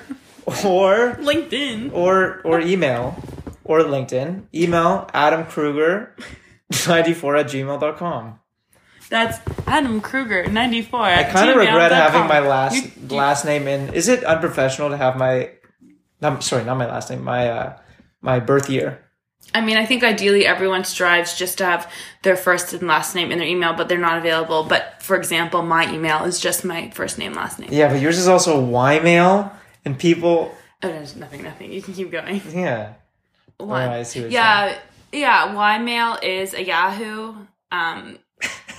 [0.65, 1.91] or LinkedIn.
[1.93, 3.21] or or email
[3.65, 4.43] or LinkedIn.
[4.55, 6.15] Email Adam Kruger
[6.87, 8.39] 94 at gmail.com.
[9.09, 10.99] That's Adam Kruger, 94.
[10.99, 13.93] I kind of regret having my last last name in.
[13.93, 15.51] Is it unprofessional to have my?
[16.21, 17.23] I'm sorry, not my last name.
[17.23, 17.77] My uh,
[18.21, 19.03] my birth year.
[19.53, 21.91] I mean, I think ideally everyone strives just to have
[22.23, 24.63] their first and last name in their email, but they're not available.
[24.63, 27.69] But for example, my email is just my first name, last name.
[27.71, 29.51] Yeah, but yours is also Ymail,
[29.85, 30.53] and people.
[30.83, 31.71] Oh, there's nothing, nothing.
[31.71, 32.41] You can keep going.
[32.53, 32.93] Yeah.
[33.57, 33.89] One.
[33.89, 34.77] Oh, I see yeah,
[35.11, 35.47] yeah.
[35.47, 37.35] Ymail is a Yahoo.
[37.71, 38.19] Um,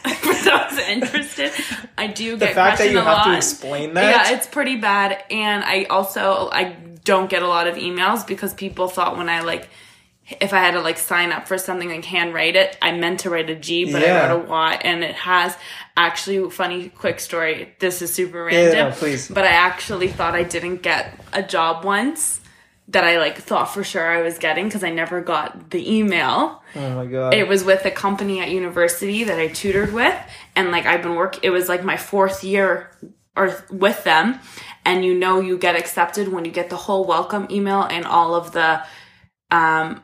[0.20, 1.52] for those interested,
[1.96, 4.28] I do get The fact that you have to explain that.
[4.28, 5.22] Yeah, it's pretty bad.
[5.30, 9.40] And I also I don't get a lot of emails because people thought when I
[9.40, 9.68] like
[10.40, 13.30] if I had to like sign up for something like handwrite it, I meant to
[13.30, 14.24] write a G, but Yeah.
[14.26, 15.56] I wrote a Y, and it has
[15.96, 17.74] actually funny quick story.
[17.78, 19.28] This is super Yeah, random, no, please.
[19.28, 22.40] but I actually thought I didn't get a job once
[22.88, 26.62] that I like thought for sure I was getting because I never got the email
[26.74, 27.34] oh my god.
[27.34, 30.16] it was with a company at university that I tutored with,
[30.56, 31.44] and like I've been work.
[31.44, 32.90] It was like my fourth year
[33.36, 34.40] or with them,
[34.84, 38.34] and you know you get accepted when you get the whole welcome email and all
[38.34, 38.82] of the,
[39.50, 40.02] um,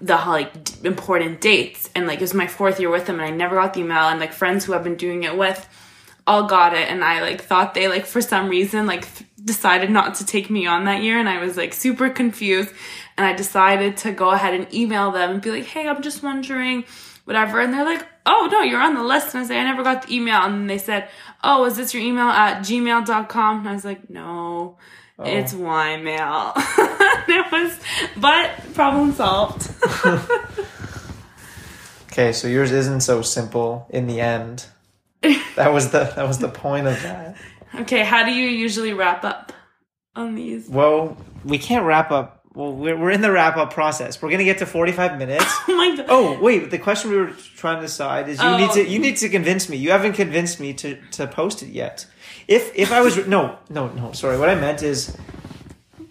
[0.00, 0.52] the like
[0.84, 1.90] important dates.
[1.94, 4.08] And like it was my fourth year with them, and I never got the email.
[4.08, 5.68] And like friends who I've been doing it with.
[6.26, 9.90] All got it and I like thought they like for some reason like th- decided
[9.90, 12.70] not to take me on that year and I was like super confused
[13.16, 16.22] and I decided to go ahead and email them and be like, "Hey, I'm just
[16.22, 16.84] wondering
[17.26, 19.84] whatever." And they're like, "Oh, no, you're on the list." And I say, "I never
[19.84, 21.08] got the email." And they said,
[21.42, 24.78] "Oh, is this your email at gmail.com?" And I was like, "No."
[25.16, 25.24] Oh.
[25.24, 26.52] It's Ymail.
[27.28, 27.78] it was,
[28.16, 29.70] but problem solved.
[32.14, 34.66] Okay, so yours isn't so simple in the end.
[35.56, 37.36] That was the that was the point of that.
[37.74, 39.52] okay, how do you usually wrap up
[40.16, 40.68] on these?
[40.68, 42.40] Well, we can't wrap up.
[42.54, 44.22] Well, we're, we're in the wrap up process.
[44.22, 45.44] We're gonna get to forty five minutes.
[45.68, 46.06] Oh my god.
[46.08, 48.56] Oh wait, the question we were trying to decide is you Oh.
[48.56, 48.84] need to oh.
[48.84, 49.76] you need to convince me.
[49.76, 52.06] You haven't convinced me to to post it yet.
[52.46, 55.16] If if I was no no no sorry, what I meant is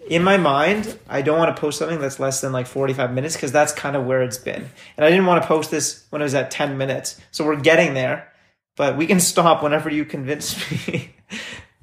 [0.10, 3.14] in my mind I don't want to post something that's less than like forty five
[3.14, 6.06] minutes because that's kind of where it's been, and I didn't want to post this
[6.10, 7.22] when it was at ten minutes.
[7.32, 8.33] So we're getting there,
[8.76, 10.56] but we can stop whenever you convince
[10.88, 11.16] me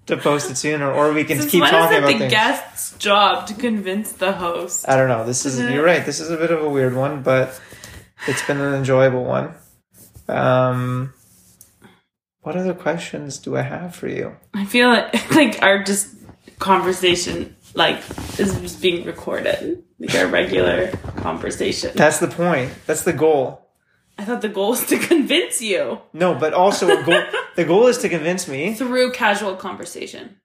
[0.06, 2.32] to post it sooner, or we can Since keep talking about it the things.
[2.32, 4.88] guest's job to convince the host?
[4.88, 5.24] I don't know.
[5.24, 6.04] This is you're right.
[6.04, 7.60] This is a bit of a weird one, but
[8.26, 9.54] it's been an enjoyable one.
[10.28, 11.12] Um,
[12.42, 14.36] what other questions do I have for you?
[14.54, 16.08] I feel like, like our just
[16.58, 17.98] conversation like
[18.38, 21.92] is just being recorded, like our regular conversation.
[21.94, 22.72] That's the point.
[22.86, 23.59] That's the goal.
[24.20, 27.22] I thought the goal was to convince you No, but also goal.
[27.56, 28.74] the goal is to convince me.
[28.74, 30.36] through casual conversation.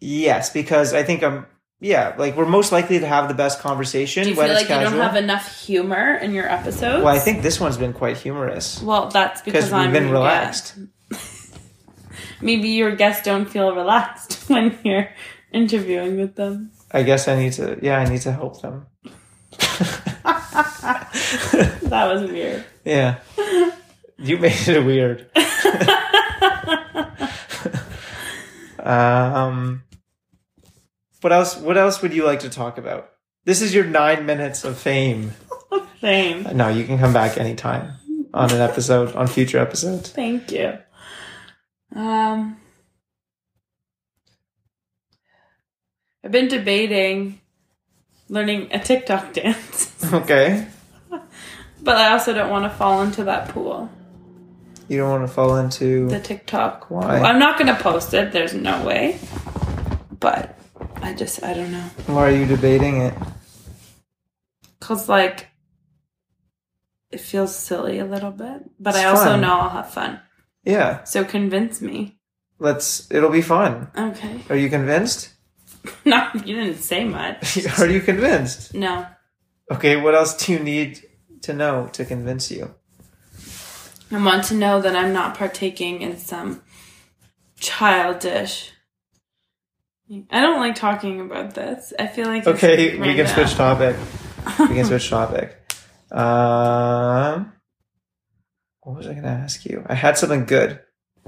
[0.00, 1.46] Yes, because I think I'm.
[1.80, 4.60] Yeah, like we're most likely to have the best conversation Do you when feel it's
[4.62, 4.92] like casual.
[4.92, 7.02] you don't have enough humor in your episodes?
[7.04, 10.74] well, I think this one's been quite humorous Well, that's because we've I'm been relaxed.
[12.40, 15.08] Maybe your guests don't feel relaxed when you're
[15.52, 16.70] interviewing with them.
[16.92, 17.78] I guess I need to.
[17.82, 18.86] Yeah, I need to help them.
[21.82, 22.64] That was weird.
[22.84, 23.18] Yeah.
[24.18, 25.30] You made it weird.
[28.78, 29.82] um
[31.20, 33.10] what else what else would you like to talk about?
[33.44, 35.32] This is your 9 minutes of fame.
[36.00, 36.42] Same.
[36.54, 37.92] No, you can come back anytime
[38.34, 40.10] on an episode, on future episodes.
[40.10, 40.78] Thank you.
[41.94, 42.56] Um,
[46.24, 47.40] I've been debating
[48.32, 50.66] learning a TikTok dance, Okay.
[51.82, 53.90] but I also don't want to fall into that pool.
[54.88, 56.90] You don't want to fall into The TikTok.
[56.90, 57.18] Why?
[57.18, 57.26] pool.
[57.26, 58.32] I'm not going to post it.
[58.32, 59.18] There's no way.
[60.18, 60.58] But
[61.02, 61.84] I just, I don't know.
[62.06, 63.14] Why are you debating it?
[64.80, 65.48] Cause like,
[67.10, 69.40] it feels silly a little bit, but It's I also fun.
[69.42, 70.20] know I'll have fun.
[70.64, 72.18] Yeah, So convince me.
[72.58, 73.88] let's it'll be fun.
[73.96, 74.40] Okay.
[74.48, 75.31] Are you convinced?
[76.04, 77.58] No, you didn't say much.
[77.78, 78.74] Are you convinced?
[78.74, 79.06] No.
[79.70, 81.02] Okay, what else do you need
[81.42, 82.74] to know to convince you?
[84.10, 86.62] I want to know that I'm not partaking in some
[87.58, 88.70] childish.
[90.30, 91.92] I don't like talking about this.
[91.98, 93.26] I feel like it's Okay, we can random.
[93.28, 93.96] switch topic.
[94.58, 95.56] We can switch topic.
[96.10, 97.52] Um,
[98.82, 99.82] what was I going to ask you?
[99.86, 100.80] I had something good.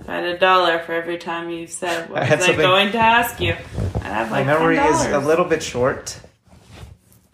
[0.06, 2.98] I had a dollar for every time you said what I was I going to
[2.98, 3.52] ask you.
[3.52, 6.20] I'd have My like memory is a little bit short,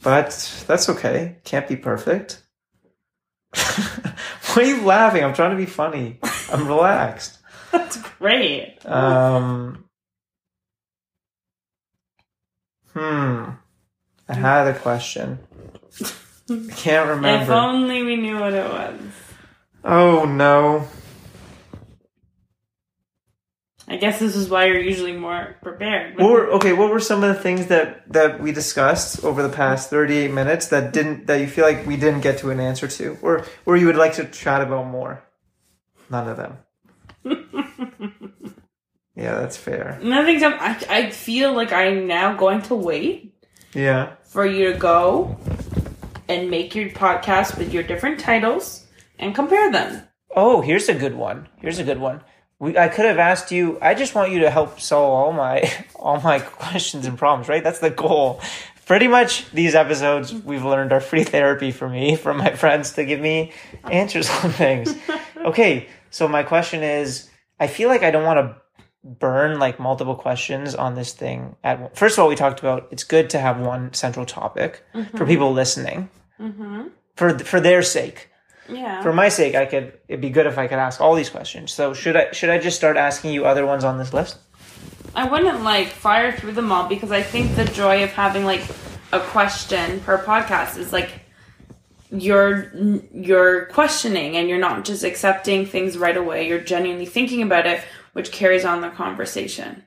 [0.03, 1.37] but that's okay.
[1.45, 2.43] Can't be perfect.
[3.55, 4.15] Why
[4.57, 5.25] are you laughing?
[5.25, 6.19] I'm trying to be funny.
[6.53, 7.39] I'm relaxed.
[7.73, 8.79] That's great.
[8.85, 9.85] Um,
[12.93, 13.51] hmm.
[14.29, 15.39] I had a question.
[16.51, 17.45] I can't remember.
[17.45, 19.01] If only we knew what it was.
[19.85, 20.89] Oh no.
[23.91, 26.17] I guess this is why you're usually more prepared.
[26.17, 26.73] What were okay?
[26.73, 30.31] What were some of the things that that we discussed over the past thirty eight
[30.31, 33.45] minutes that didn't that you feel like we didn't get to an answer to, or
[33.67, 35.25] or you would like to chat about more?
[36.09, 36.59] None of them.
[39.17, 39.99] yeah, that's fair.
[40.01, 40.21] And I
[40.59, 43.35] I, I feel like I'm now going to wait
[43.75, 44.15] Yeah.
[44.23, 45.37] for you to go
[46.29, 48.87] and make your podcast with your different titles
[49.19, 50.05] and compare them.
[50.35, 51.49] Oh, here's a good one.
[51.61, 52.23] Here's a good one.
[52.61, 53.79] We, I could have asked you.
[53.83, 57.49] I just want you to help solve all my all my questions and problems.
[57.49, 57.65] Right?
[57.65, 58.41] That's the goal.
[58.87, 63.05] Pretty much, these episodes we've learned are free therapy for me from my friends to
[63.05, 63.53] give me
[63.91, 64.95] answers on things.
[65.37, 68.57] Okay, so my question is: I feel like I don't want to
[69.03, 71.57] burn like multiple questions on this thing.
[71.65, 74.83] At first of all, we talked about it's good to have one central topic
[75.17, 76.89] for people listening Mm-hmm.
[77.17, 78.30] for for their sake
[78.71, 79.03] Yeah.
[79.03, 79.93] for my sake, I could.
[80.09, 81.73] It'd be good if I could ask all these questions.
[81.73, 84.39] So should I should I just start asking you other ones on this list?
[85.15, 88.63] I wouldn't like fire through them all because I think the joy of having like
[89.13, 91.11] a question per podcast is like
[92.13, 92.73] you're
[93.13, 96.49] you're questioning and you're not just accepting things right away.
[96.49, 97.81] You're genuinely thinking about it,
[98.13, 99.85] which carries on the conversation.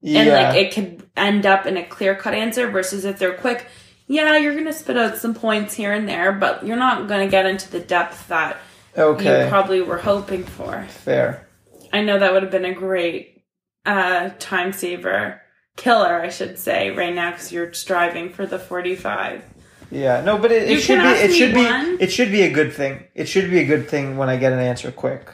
[0.00, 0.20] Yeah.
[0.20, 3.66] And like it could end up in a clear cut answer versus if they're quick,
[4.06, 7.46] yeah, you're gonna spit out some points here and there, but you're not gonna get
[7.46, 8.58] into the depth that
[8.96, 9.44] okay.
[9.44, 10.84] you probably were hoping for.
[10.88, 11.48] Fair.
[11.92, 13.44] I know that would have been a great
[13.86, 15.40] uh, time saver,
[15.76, 19.44] killer, I should say, right now because you're striving for the 45.
[19.90, 20.22] Yeah.
[20.22, 21.08] No, but it, it should be.
[21.08, 21.60] It should be.
[21.60, 23.04] It should be a good thing.
[23.14, 25.30] It should be a good thing when I get an answer quick.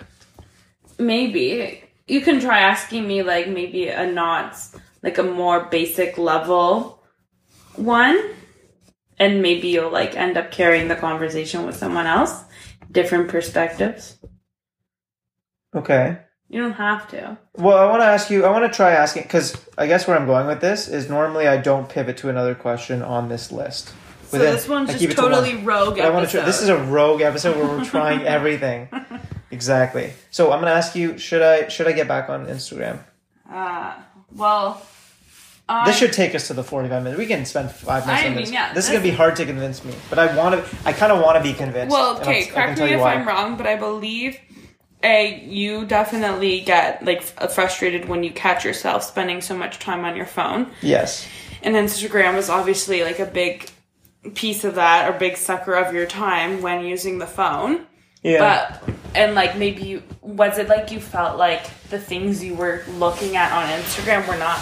[0.98, 4.58] Maybe you can try asking me like maybe a not
[5.02, 7.02] like a more basic level
[7.76, 8.20] one,
[9.20, 12.42] and maybe you'll like end up carrying the conversation with someone else,
[12.90, 14.18] different perspectives.
[15.76, 16.18] Okay.
[16.48, 17.38] You don't have to.
[17.54, 18.44] Well, I want to ask you.
[18.44, 21.46] I want to try asking because I guess where I'm going with this is normally
[21.46, 23.92] I don't pivot to another question on this list.
[24.30, 25.30] So Within- this one's I just keep it to one.
[25.30, 25.96] totally rogue.
[25.96, 26.44] But I want to try.
[26.44, 28.88] This is a rogue episode where we're trying everything.
[29.52, 30.12] Exactly.
[30.32, 32.98] So I'm gonna ask you: Should I should I get back on Instagram?
[33.48, 33.94] Uh,
[34.32, 34.82] well,
[35.70, 37.18] I, This should take us to the 45 minutes.
[37.18, 38.52] We can spend five minutes I on mean, this.
[38.52, 40.76] yeah, this is gonna be hard to convince me, but I want to.
[40.84, 41.92] I kind of want to be convinced.
[41.92, 43.14] Well, okay, correct me if why.
[43.14, 44.38] I'm wrong, but I believe
[45.04, 50.16] a you definitely get like frustrated when you catch yourself spending so much time on
[50.16, 51.26] your phone, Yes.
[51.62, 53.70] and Instagram is obviously like a big
[54.34, 57.86] piece of that or big sucker of your time when using the phone.
[58.22, 58.38] Yeah.
[58.82, 62.82] But and like maybe you was it like you felt like the things you were
[62.98, 64.58] looking at on Instagram were not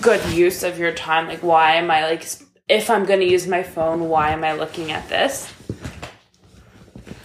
[0.00, 1.28] good use of your time?
[1.28, 2.26] Like why am I like
[2.68, 5.52] if I'm going to use my phone, why am I looking at this?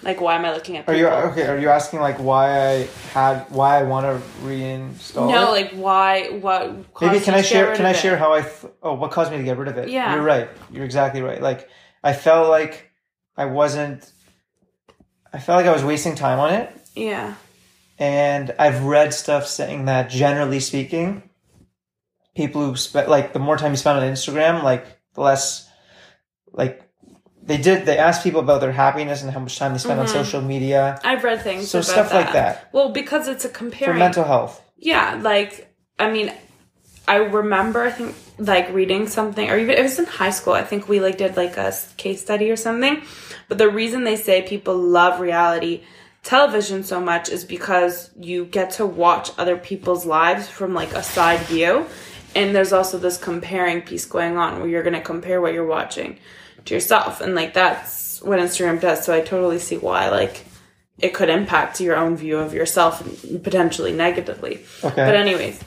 [0.03, 1.45] Like why am I looking at Are you okay?
[1.47, 5.29] Are you asking like why I had why I want to reinstall?
[5.29, 5.61] no, it?
[5.61, 7.75] like why what maybe can I share?
[7.75, 8.41] Can I share how I?
[8.41, 9.89] Th- oh, what caused me to get rid of it?
[9.89, 10.15] Yeah.
[10.15, 10.49] you're right.
[10.71, 11.39] You're exactly right.
[11.39, 11.69] Like
[12.03, 12.89] I felt like
[13.37, 14.11] I wasn't.
[15.31, 17.35] I felt like I was wasting time on it, Yeah.
[17.99, 21.29] and I've read stuff saying that generally speaking,
[22.35, 25.69] people who spend like the more time you spend on Instagram, like the less,
[26.51, 26.81] like
[27.43, 27.85] they did.
[27.85, 30.15] They asked people about their happiness and how much time they spend on Mm-hmm.
[30.15, 32.69] social media I've read things So about stuff like that.
[32.71, 34.61] Well, because it's a for mental health.
[34.77, 36.33] Yeah, like I mean,
[37.07, 40.53] I remember I think like reading something, or even it was in high school.
[40.53, 43.03] I think we like did like a case study or something.
[43.47, 45.83] But the reason they say people love reality
[46.23, 51.03] television so much is because you get to watch other people's lives from like a
[51.03, 51.85] side view,
[52.35, 56.17] and there's also this comparing piece going on where you're gonna compare what you're watching
[56.65, 59.03] to yourself, and like that's what Instagram does.
[59.05, 60.45] So I totally see why like
[60.99, 63.01] it could impact your own view of yourself
[63.43, 64.61] potentially negatively.
[64.83, 64.95] Okay.
[64.95, 65.59] But anyways,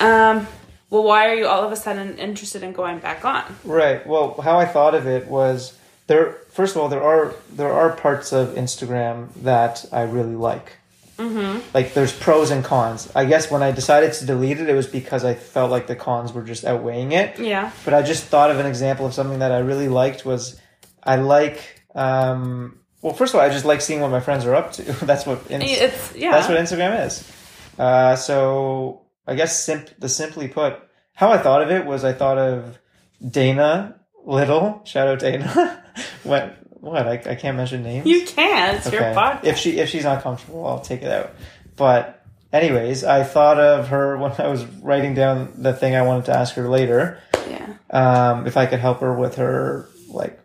[0.00, 0.46] um,
[0.90, 3.44] well, why are you all of a sudden interested in going back on?
[3.64, 4.06] Right.
[4.06, 6.32] Well, how I thought of it was there.
[6.50, 10.76] First of all, there are there are parts of Instagram that I really like.
[11.22, 11.60] Mm-hmm.
[11.74, 13.10] Like there's pros and cons.
[13.14, 15.96] I guess when I decided to delete it, it was because I felt like the
[15.96, 17.38] cons were just outweighing it.
[17.38, 17.70] Yeah.
[17.84, 20.60] But I just thought of an example of something that I really liked was
[21.02, 21.84] I like.
[21.94, 24.82] Um, well, first of all, I just like seeing what my friends are up to.
[25.04, 26.32] that's what It's yeah.
[26.32, 27.30] that's what Instagram is.
[27.78, 30.78] Uh, so I guess simp- the simply put,
[31.14, 32.78] how I thought of it was I thought of
[33.26, 34.82] Dana Little.
[34.84, 35.82] Shout out Dana.
[36.22, 36.58] what?
[36.82, 37.06] What?
[37.06, 38.06] I, I can't mention names.
[38.06, 38.74] you can.
[38.74, 39.44] It's your podcast.
[39.44, 41.30] If she if she's not comfortable, I'll take it out.
[41.76, 42.20] But
[42.52, 46.36] anyways, I thought of her when I was writing down the thing I wanted to
[46.36, 47.20] ask her later.
[47.48, 47.74] yeah.
[47.88, 50.40] Um, if I could help her with her like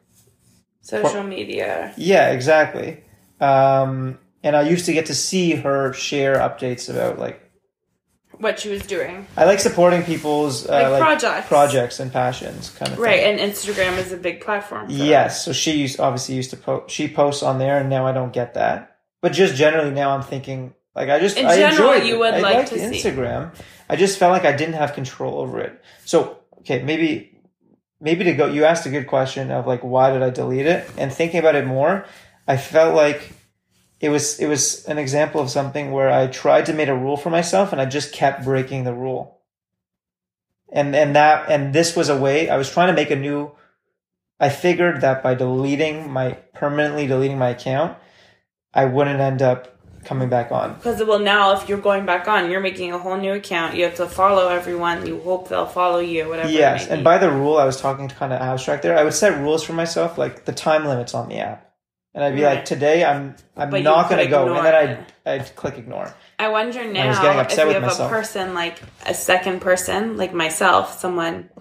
[0.82, 1.92] Social media.
[1.98, 3.04] yeah, exactly.
[3.42, 7.47] Um, and I used to get to see her share updates about like
[8.40, 9.26] What she was doing.
[9.36, 11.48] I like supporting people's uh, Like like, projects.
[11.48, 13.22] projects and passions, kind of Right.
[13.22, 13.40] thing.
[13.40, 14.88] And Instagram is a big platform.
[14.88, 16.92] For Yes, so she used, obviously used to post.
[16.94, 18.96] She posts on there, and now I don't get that.
[19.22, 22.34] But just generally now, I'm thinking like I just In I general, enjoyed you would
[22.36, 22.86] I like to see.
[23.10, 23.54] Instagram.
[23.90, 25.82] I just felt like I didn't have control over it.
[26.06, 27.40] So okay, maybe
[28.00, 28.46] maybe to go.
[28.48, 30.88] You asked a good question of like why did I delete it?
[30.98, 32.06] And thinking about it more,
[32.48, 33.32] I felt like
[34.00, 37.18] it was it was an example of something where I tried to make a rule
[37.18, 39.42] for myself and I just kept breaking the rule.
[40.72, 43.52] And and that and this was a way I was trying to make a new
[44.40, 47.98] I figured that by deleting my permanently deleting my account,
[48.74, 50.76] I wouldn't end up coming back on.
[50.76, 53.76] Because well, now if you're going back on, you're making a whole new account.
[53.76, 55.08] You have to follow everyone.
[55.08, 56.30] You hope they'll follow you.
[56.30, 56.50] Whatever.
[56.50, 58.96] Yes, and by the rule I was talking to kind of abstract there.
[58.96, 61.67] I would set rules for myself like the time limits on the app.
[62.18, 62.56] And I'd be Right.
[62.56, 65.06] like, today I'm I'm But not gonna go, and then.
[65.26, 66.12] I'd I'd click ignore.
[66.40, 68.12] I wonder now was getting if you have myself.
[68.12, 71.52] a person like a second person, like myself, someone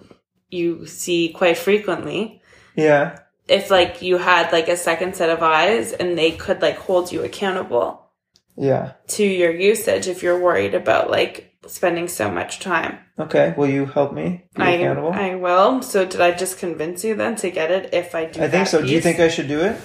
[0.49, 2.41] you see quite frequently.
[2.75, 3.19] Yeah.
[3.47, 7.11] if like you had like a second set of eyes and they could like hold
[7.11, 8.09] you accountable
[8.57, 8.93] Yeah.
[9.09, 12.97] to your usage if you're worried about like spending so much time.
[13.19, 13.53] Okay.
[13.55, 15.13] Will you help me be I, accountable?
[15.13, 15.81] I will.
[15.83, 18.41] So did I just convince you then to get it if I do?
[18.41, 18.81] I think so.
[18.81, 19.77] Do you think I should do it?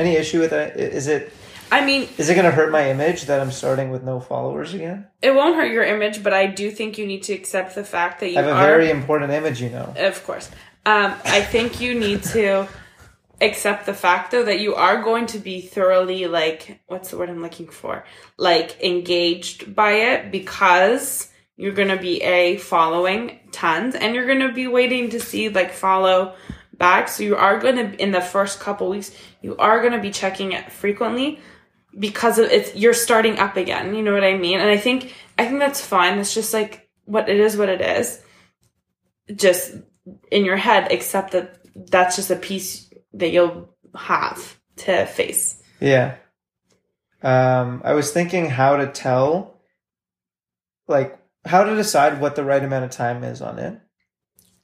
[0.00, 0.78] Any issue with that?
[0.78, 1.32] Is it
[1.70, 4.74] I mean, is it going to hurt my image that I'm starting with no followers
[4.74, 5.06] again?
[5.22, 8.20] it won't hurt your image, but I do think you need to accept the fact
[8.20, 8.66] that you I have a are.
[8.66, 9.94] very important image, you know.
[9.96, 10.50] Of course.
[10.86, 12.66] Um, I think you need to
[13.42, 17.30] accept the fact though that you are going to be thoroughly like what's the word
[17.30, 18.04] I'm looking for?
[18.36, 24.66] Like engaged by it because you're gonna be a following tons and you're gonna be
[24.66, 26.34] waiting to see like follow
[26.80, 27.06] back.
[27.06, 30.72] So you are gonna in the first couple weeks, you are gonna be checking it
[30.72, 31.38] frequently
[31.96, 33.94] because it's you're starting up again.
[33.94, 34.58] You know what I mean?
[34.58, 36.18] And I think I think that's fine.
[36.18, 38.20] It's just like what it is what it is.
[39.32, 39.76] Just
[40.32, 45.62] in your head accept that that's just a piece that you'll have to face.
[45.80, 46.16] Yeah.
[47.22, 49.60] Um, I was thinking how to tell,
[50.88, 53.78] like, how to decide what the right amount of time is on it.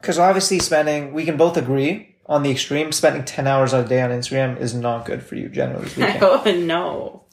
[0.00, 4.02] Because obviously, spending, we can both agree on the extreme, spending 10 hours a day
[4.02, 6.18] on Instagram is not good for you, generally speaking.
[6.22, 7.24] oh no.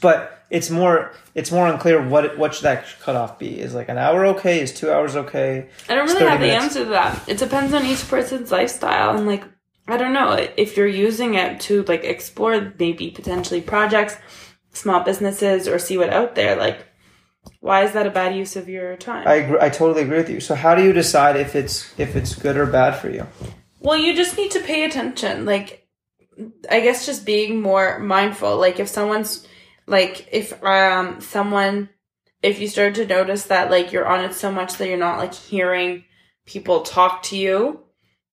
[0.00, 3.60] but it's more, it's more unclear what, what should that cutoff be?
[3.60, 4.60] Is like an hour okay?
[4.60, 5.68] Is two hours okay?
[5.88, 7.28] I don't really 30 have the answer to that.
[7.28, 9.44] It depends on each person's lifestyle and like
[9.88, 14.16] I don't know if you're using it to like explore maybe potentially projects,
[14.72, 16.56] small businesses, or see what out there.
[16.56, 16.86] Like,
[17.60, 19.26] why is that a bad use of your time?
[19.26, 20.40] I, agree, I totally agree with you.
[20.40, 23.26] So how do you decide if it's, if it's good or bad for you?
[23.80, 25.44] Well, you just need to pay attention.
[25.44, 25.86] Like,
[26.70, 28.56] I guess just being more mindful.
[28.56, 29.46] Like, if someone's,
[29.86, 31.88] like, if, um, someone,
[32.42, 35.18] if you start to notice that, like, you're on it so much that you're not,
[35.18, 36.04] like, hearing
[36.46, 37.80] people talk to you,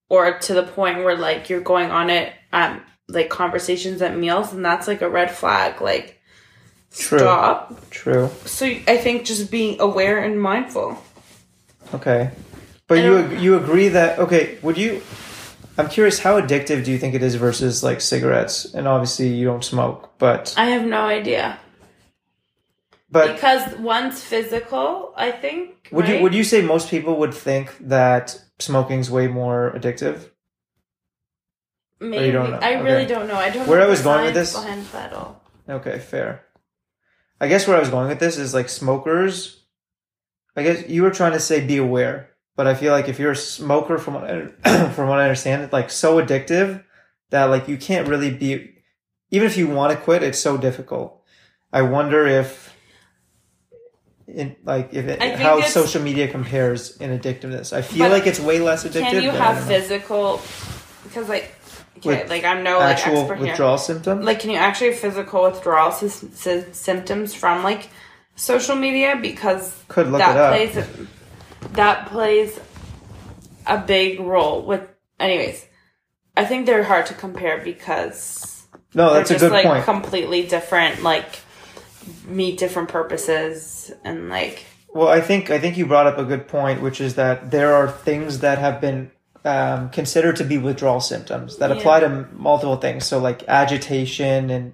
[0.07, 4.53] or to the point where, like, you're going on it, um, like, conversations at meals,
[4.53, 5.81] and that's, like, a red flag.
[5.81, 6.19] Like,
[6.97, 7.19] True.
[7.19, 7.89] stop.
[7.89, 8.29] True.
[8.45, 10.97] So I think just being aware and mindful.
[11.93, 12.31] Okay.
[12.87, 15.01] But you ag- you agree that okay, would you
[15.77, 18.73] I'm curious how addictive do you think it is versus like cigarettes?
[18.73, 21.57] And obviously you don't smoke, but I have no idea.
[23.11, 25.89] but because one's physical, I think.
[25.91, 26.23] would you right?
[26.23, 30.29] would you say most people would think that smoking's way more addictive?
[31.99, 32.31] Maybe.
[32.31, 32.59] don't know?
[32.61, 33.13] I really Okay.
[33.13, 33.35] don't know.
[33.35, 35.41] I don't Where know I was going with science this- behind that at all.
[35.67, 36.43] Okay, fair.
[37.39, 39.65] I guess where I was going with this is like smokers
[40.55, 43.31] I guess you were trying to say be aware, but I feel like if you're
[43.31, 46.83] a smoker from what I, from what I understand, it's like so addictive
[47.31, 48.71] that like you can't really be
[49.31, 51.21] even if you want to quit, it's so difficult.
[51.73, 52.73] I wonder if
[54.27, 57.73] in like if it, how it's- social media compares in addictiveness.
[57.73, 59.11] I feel like it's way less addictive.
[59.11, 60.41] Can you have physical?
[61.03, 61.54] Because like,
[61.97, 63.47] okay, With like I'm no like actual expert here.
[63.47, 64.25] withdrawal symptoms?
[64.25, 67.89] Like, can you actually have physical withdrawal sys- sy- symptoms from like
[68.35, 69.17] social media?
[69.21, 70.53] Because Could look that it up.
[70.53, 72.59] plays a, that plays
[73.65, 74.87] a big role with.
[75.19, 75.65] Anyways,
[76.35, 79.83] I think they're hard to compare because no, they're that's a just good like point.
[79.85, 81.01] completely different.
[81.03, 81.39] Like
[82.27, 86.47] meet different purposes and like Well, I think I think you brought up a good
[86.47, 89.11] point, which is that there are things that have been
[89.45, 91.77] um, considered to be withdrawal symptoms that Yeah.
[91.77, 93.05] apply to multiple things.
[93.05, 94.73] So, like agitation and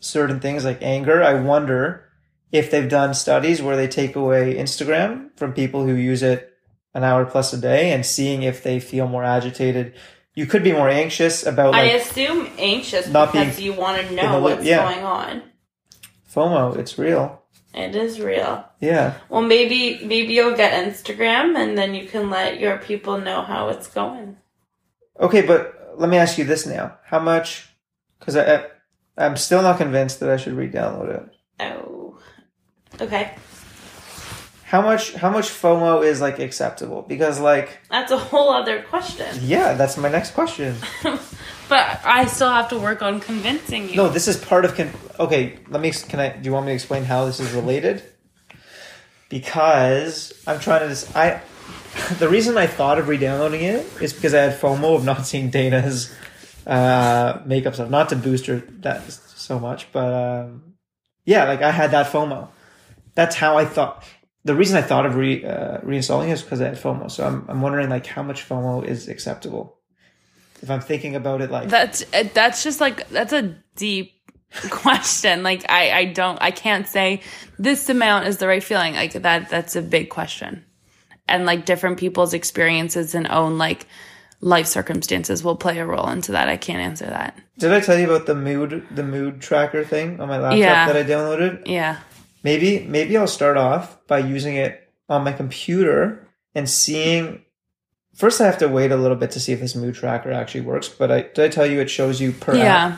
[0.00, 1.22] certain things like anger.
[1.22, 2.04] I wonder
[2.50, 6.52] if they've done studies where they take away Instagram from people who use it
[6.94, 9.94] an hour plus a day and seeing if they feel more agitated.
[10.34, 14.14] You could be more anxious about I assume anxious not because being you want to
[14.14, 14.90] know what's yeah.
[14.92, 15.42] going on.
[16.34, 16.76] FOMO.
[16.76, 17.41] It's real.
[17.74, 18.64] It is real.
[18.80, 19.14] Yeah.
[19.30, 23.68] Well, maybe maybe you'll get Instagram, and then you can let your people know how
[23.68, 24.36] it's going.
[25.18, 27.68] Okay, but let me ask you this now: How much?
[28.18, 28.66] Because I, I,
[29.16, 31.34] I'm still not convinced that I should re-download it.
[31.60, 32.18] Oh,
[33.00, 33.34] okay.
[34.64, 35.14] How much?
[35.14, 37.02] How much FOMO is like acceptable?
[37.02, 39.26] Because like, That's a whole other question.
[39.42, 40.76] yeah, that's my next question.
[41.72, 43.96] but I still have to work on convincing you.
[43.96, 44.74] No, this is part of.
[44.74, 45.90] Con- okay, let me.
[45.90, 46.36] Can I?
[46.36, 48.02] Do you want me to explain how this is related?
[49.30, 51.18] Because I'm trying to.
[51.18, 51.40] I.
[52.18, 55.50] The reason I thought of re-downloading it is because I had FOMO of not seeing
[55.50, 56.10] Dana's
[56.66, 57.90] uh, makeup stuff.
[57.90, 60.72] Not to boost her that so much, but um,
[61.26, 62.48] yeah, like I had that FOMO.
[63.14, 64.04] That's how I thought.
[64.44, 67.10] The reason I thought of re uh, reinstalling is because I had FOMO.
[67.10, 69.76] So I'm I'm wondering like how much FOMO is acceptable.
[70.62, 74.12] If I'm thinking about it like That's uh, that's just like that's a deep
[74.70, 75.42] question.
[75.42, 77.20] Like I I don't I can't say
[77.58, 78.94] this amount is the right feeling.
[78.94, 80.64] Like that that's a big question.
[81.28, 83.86] And like different people's experiences and own like
[84.40, 86.48] life circumstances will play a role into that.
[86.48, 87.38] I can't answer that.
[87.58, 90.86] Did I tell you about the mood the mood tracker thing on my laptop Yeah.
[90.92, 91.62] that I downloaded?
[91.66, 91.98] Yeah.
[92.44, 97.44] Maybe maybe I'll start off by using it on my computer and seeing
[98.22, 100.60] first I have to wait a little bit to see if this mood tracker actually
[100.60, 102.56] works, but I did I tell you it shows you per app.
[102.56, 102.96] Yeah.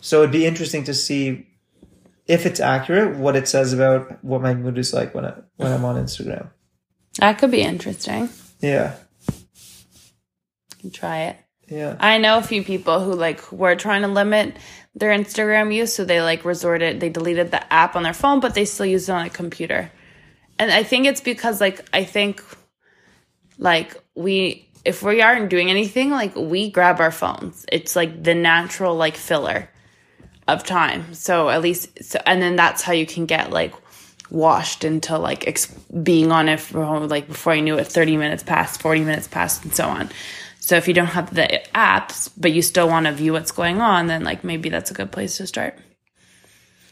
[0.00, 1.48] So it'd be interesting to see
[2.28, 5.72] if it's accurate what it says about what my mood is like when I when
[5.72, 6.50] I'm on Instagram.
[7.18, 8.28] That could be interesting.
[8.60, 8.94] Yeah.
[10.80, 11.38] You try it.
[11.66, 11.96] Yeah.
[11.98, 14.56] I know a few people who like were trying to limit
[14.94, 18.54] their Instagram use, so they like resorted, they deleted the app on their phone, but
[18.54, 19.90] they still use it on a computer.
[20.56, 22.44] And I think it's because like I think
[23.58, 27.64] like we if we aren't doing anything, like we grab our phones.
[27.70, 29.68] It's like the natural like filler
[30.48, 31.14] of time.
[31.14, 33.74] So at least so and then that's how you can get like
[34.30, 35.66] washed into like ex-
[36.02, 39.62] being on it for like before you knew it 30 minutes past 40 minutes past
[39.62, 40.08] and so on
[40.58, 43.82] so if you don't have the apps but you still want to view what's going
[43.82, 45.76] on then like maybe that's a good place to start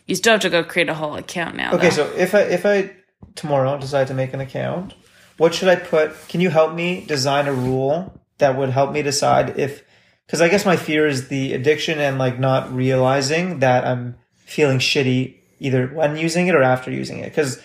[0.07, 1.95] you still have to go create a whole account now Okay, though.
[2.05, 2.91] so if I if I
[3.37, 4.93] tomorrow decide to make an account,
[5.41, 6.13] what should I put?
[6.29, 9.83] Can you help me design a rule that would help me decide if
[10.27, 14.81] because I guess my fear is the addiction and like not realizing that I'm feeling
[14.81, 17.59] shitty either when using it or after using it because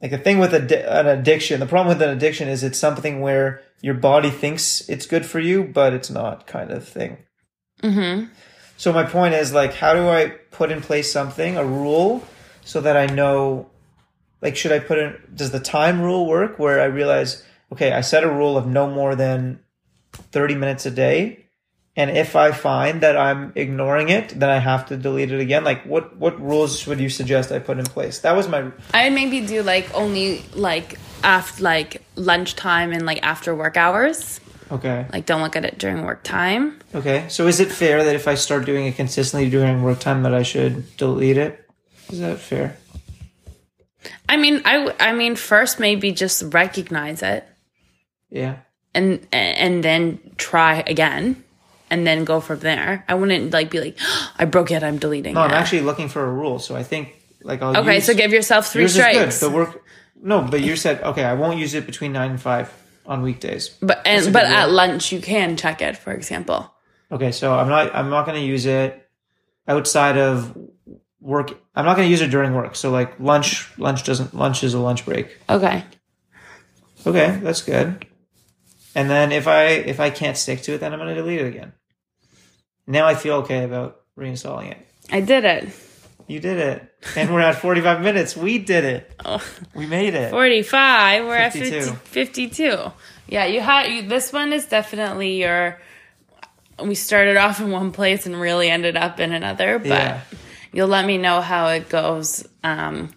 [0.00, 3.60] like the thing with an addiction the problem with an addiction is it's something where
[3.82, 7.18] your body thinks it's good for you but it's not kind of thing
[7.82, 8.26] mm-hmm.
[8.76, 12.22] so my point is like, how do I put in place something, a rule,
[12.64, 13.68] so that I know,
[14.44, 15.16] like, should I put in?
[15.34, 16.58] Does the time rule work?
[16.58, 17.42] Where I realize,
[17.72, 19.58] okay, I set a rule of no more than
[20.12, 21.46] thirty minutes a day,
[21.96, 25.64] and if I find that I'm ignoring it, then I have to delete it again.
[25.64, 28.20] Like, what what rules would you suggest I put in place?
[28.20, 33.18] That was my i would maybe do like only like after like lunchtime and like
[33.22, 34.40] after work hours
[34.70, 35.06] okay.
[35.10, 38.28] like don't look at it during work time Okay, so is it fair that if
[38.28, 41.68] I start doing it consistently during work time, that I should delete it?
[42.08, 42.76] Is that fair?
[44.28, 47.46] I mean I I mean first maybe just recognize it
[48.30, 48.56] Yeah.
[48.94, 51.42] and and then try again
[51.90, 53.98] and then go from there i wouldn't like be like
[54.38, 56.58] i broke it i'm deleting No, it I'm actually looking for a rule.
[56.58, 59.40] So I think like I'll okay use, so give yourself three strikes.
[59.40, 59.82] The work
[60.22, 61.24] no, but you said okay.
[61.24, 62.72] I won't use it between nine and five
[63.04, 63.68] on weekdays.
[63.82, 64.54] but and but rule.
[64.56, 66.72] at lunch you can check it for example
[67.12, 68.96] Okay, so I'm not I'm not going to use it
[69.68, 70.56] outside of
[71.24, 71.50] work.
[71.74, 72.76] I'm not going to use it during work.
[72.76, 75.36] So like lunch lunch doesn't lunch is a lunch break.
[75.48, 75.84] okay
[77.06, 78.06] Okay, that's good.
[78.94, 81.40] And then if I if I can't stick to it, then I'm going to delete
[81.40, 81.72] it again.
[82.86, 84.78] Now I feel okay about reinstalling it.
[85.10, 85.68] i did it
[86.28, 88.36] You did it, and we're at 45 minutes.
[88.36, 89.12] We did it.
[89.24, 89.44] Oh.
[89.74, 90.30] We made it.
[90.30, 91.76] 45 we're 52.
[91.76, 92.92] at 50, 52
[93.28, 95.80] yeah you had you, this one is definitely your
[96.82, 100.20] we started off in one place and really ended up in another but Yeah.
[100.74, 103.12] You'll let me know how it goes um,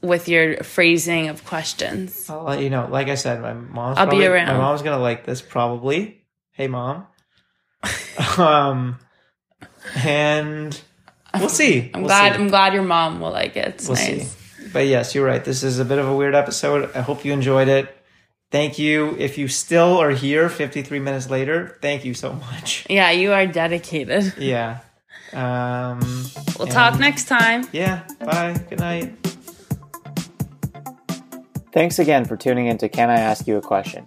[0.00, 2.86] with your phrasing of questions I'll let you know.
[2.90, 4.48] Like I said, my mom's I'll be around.
[4.48, 6.22] My mom's gonna like this probably.
[6.52, 7.06] Hey, mom.
[8.38, 8.98] um,
[9.96, 10.80] and
[11.38, 11.90] we'll see.
[11.92, 12.38] i'm We'll glad see.
[12.40, 14.68] i'm glad your mom will like it it's We'll nice see.
[14.72, 15.44] But yes, you're right.
[15.44, 16.90] This is a bit of a weird episode.
[16.96, 17.94] I hope you enjoyed it.
[18.50, 19.14] Thank you.
[19.18, 22.86] If you still are here 53 minutes later, thank you so much.
[22.90, 24.78] yeah you are dedicated Yeah.
[25.32, 26.00] Um,
[26.58, 28.04] we'll talk next time Yeah.
[28.20, 28.54] Bye.
[28.68, 29.14] Good night.
[31.72, 34.06] Thanks again for tuning in to Can I Ask You a Question?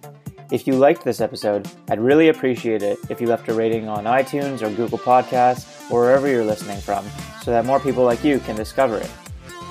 [0.50, 4.04] If you liked this episode, I'd really appreciate it if you left a rating on
[4.04, 7.04] iTunes or Google Podcasts or wherever you're listening from
[7.42, 9.10] so that more people like you can discover it.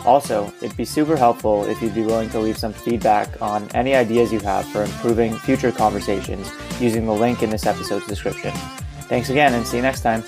[0.06, 3.95] Also, it'd be super helpful if you'd be willing to leave some feedback on any
[3.95, 8.52] ideas you have for improving future conversations using the link in this episode's description.
[9.10, 10.24] Thanks again and see you next time.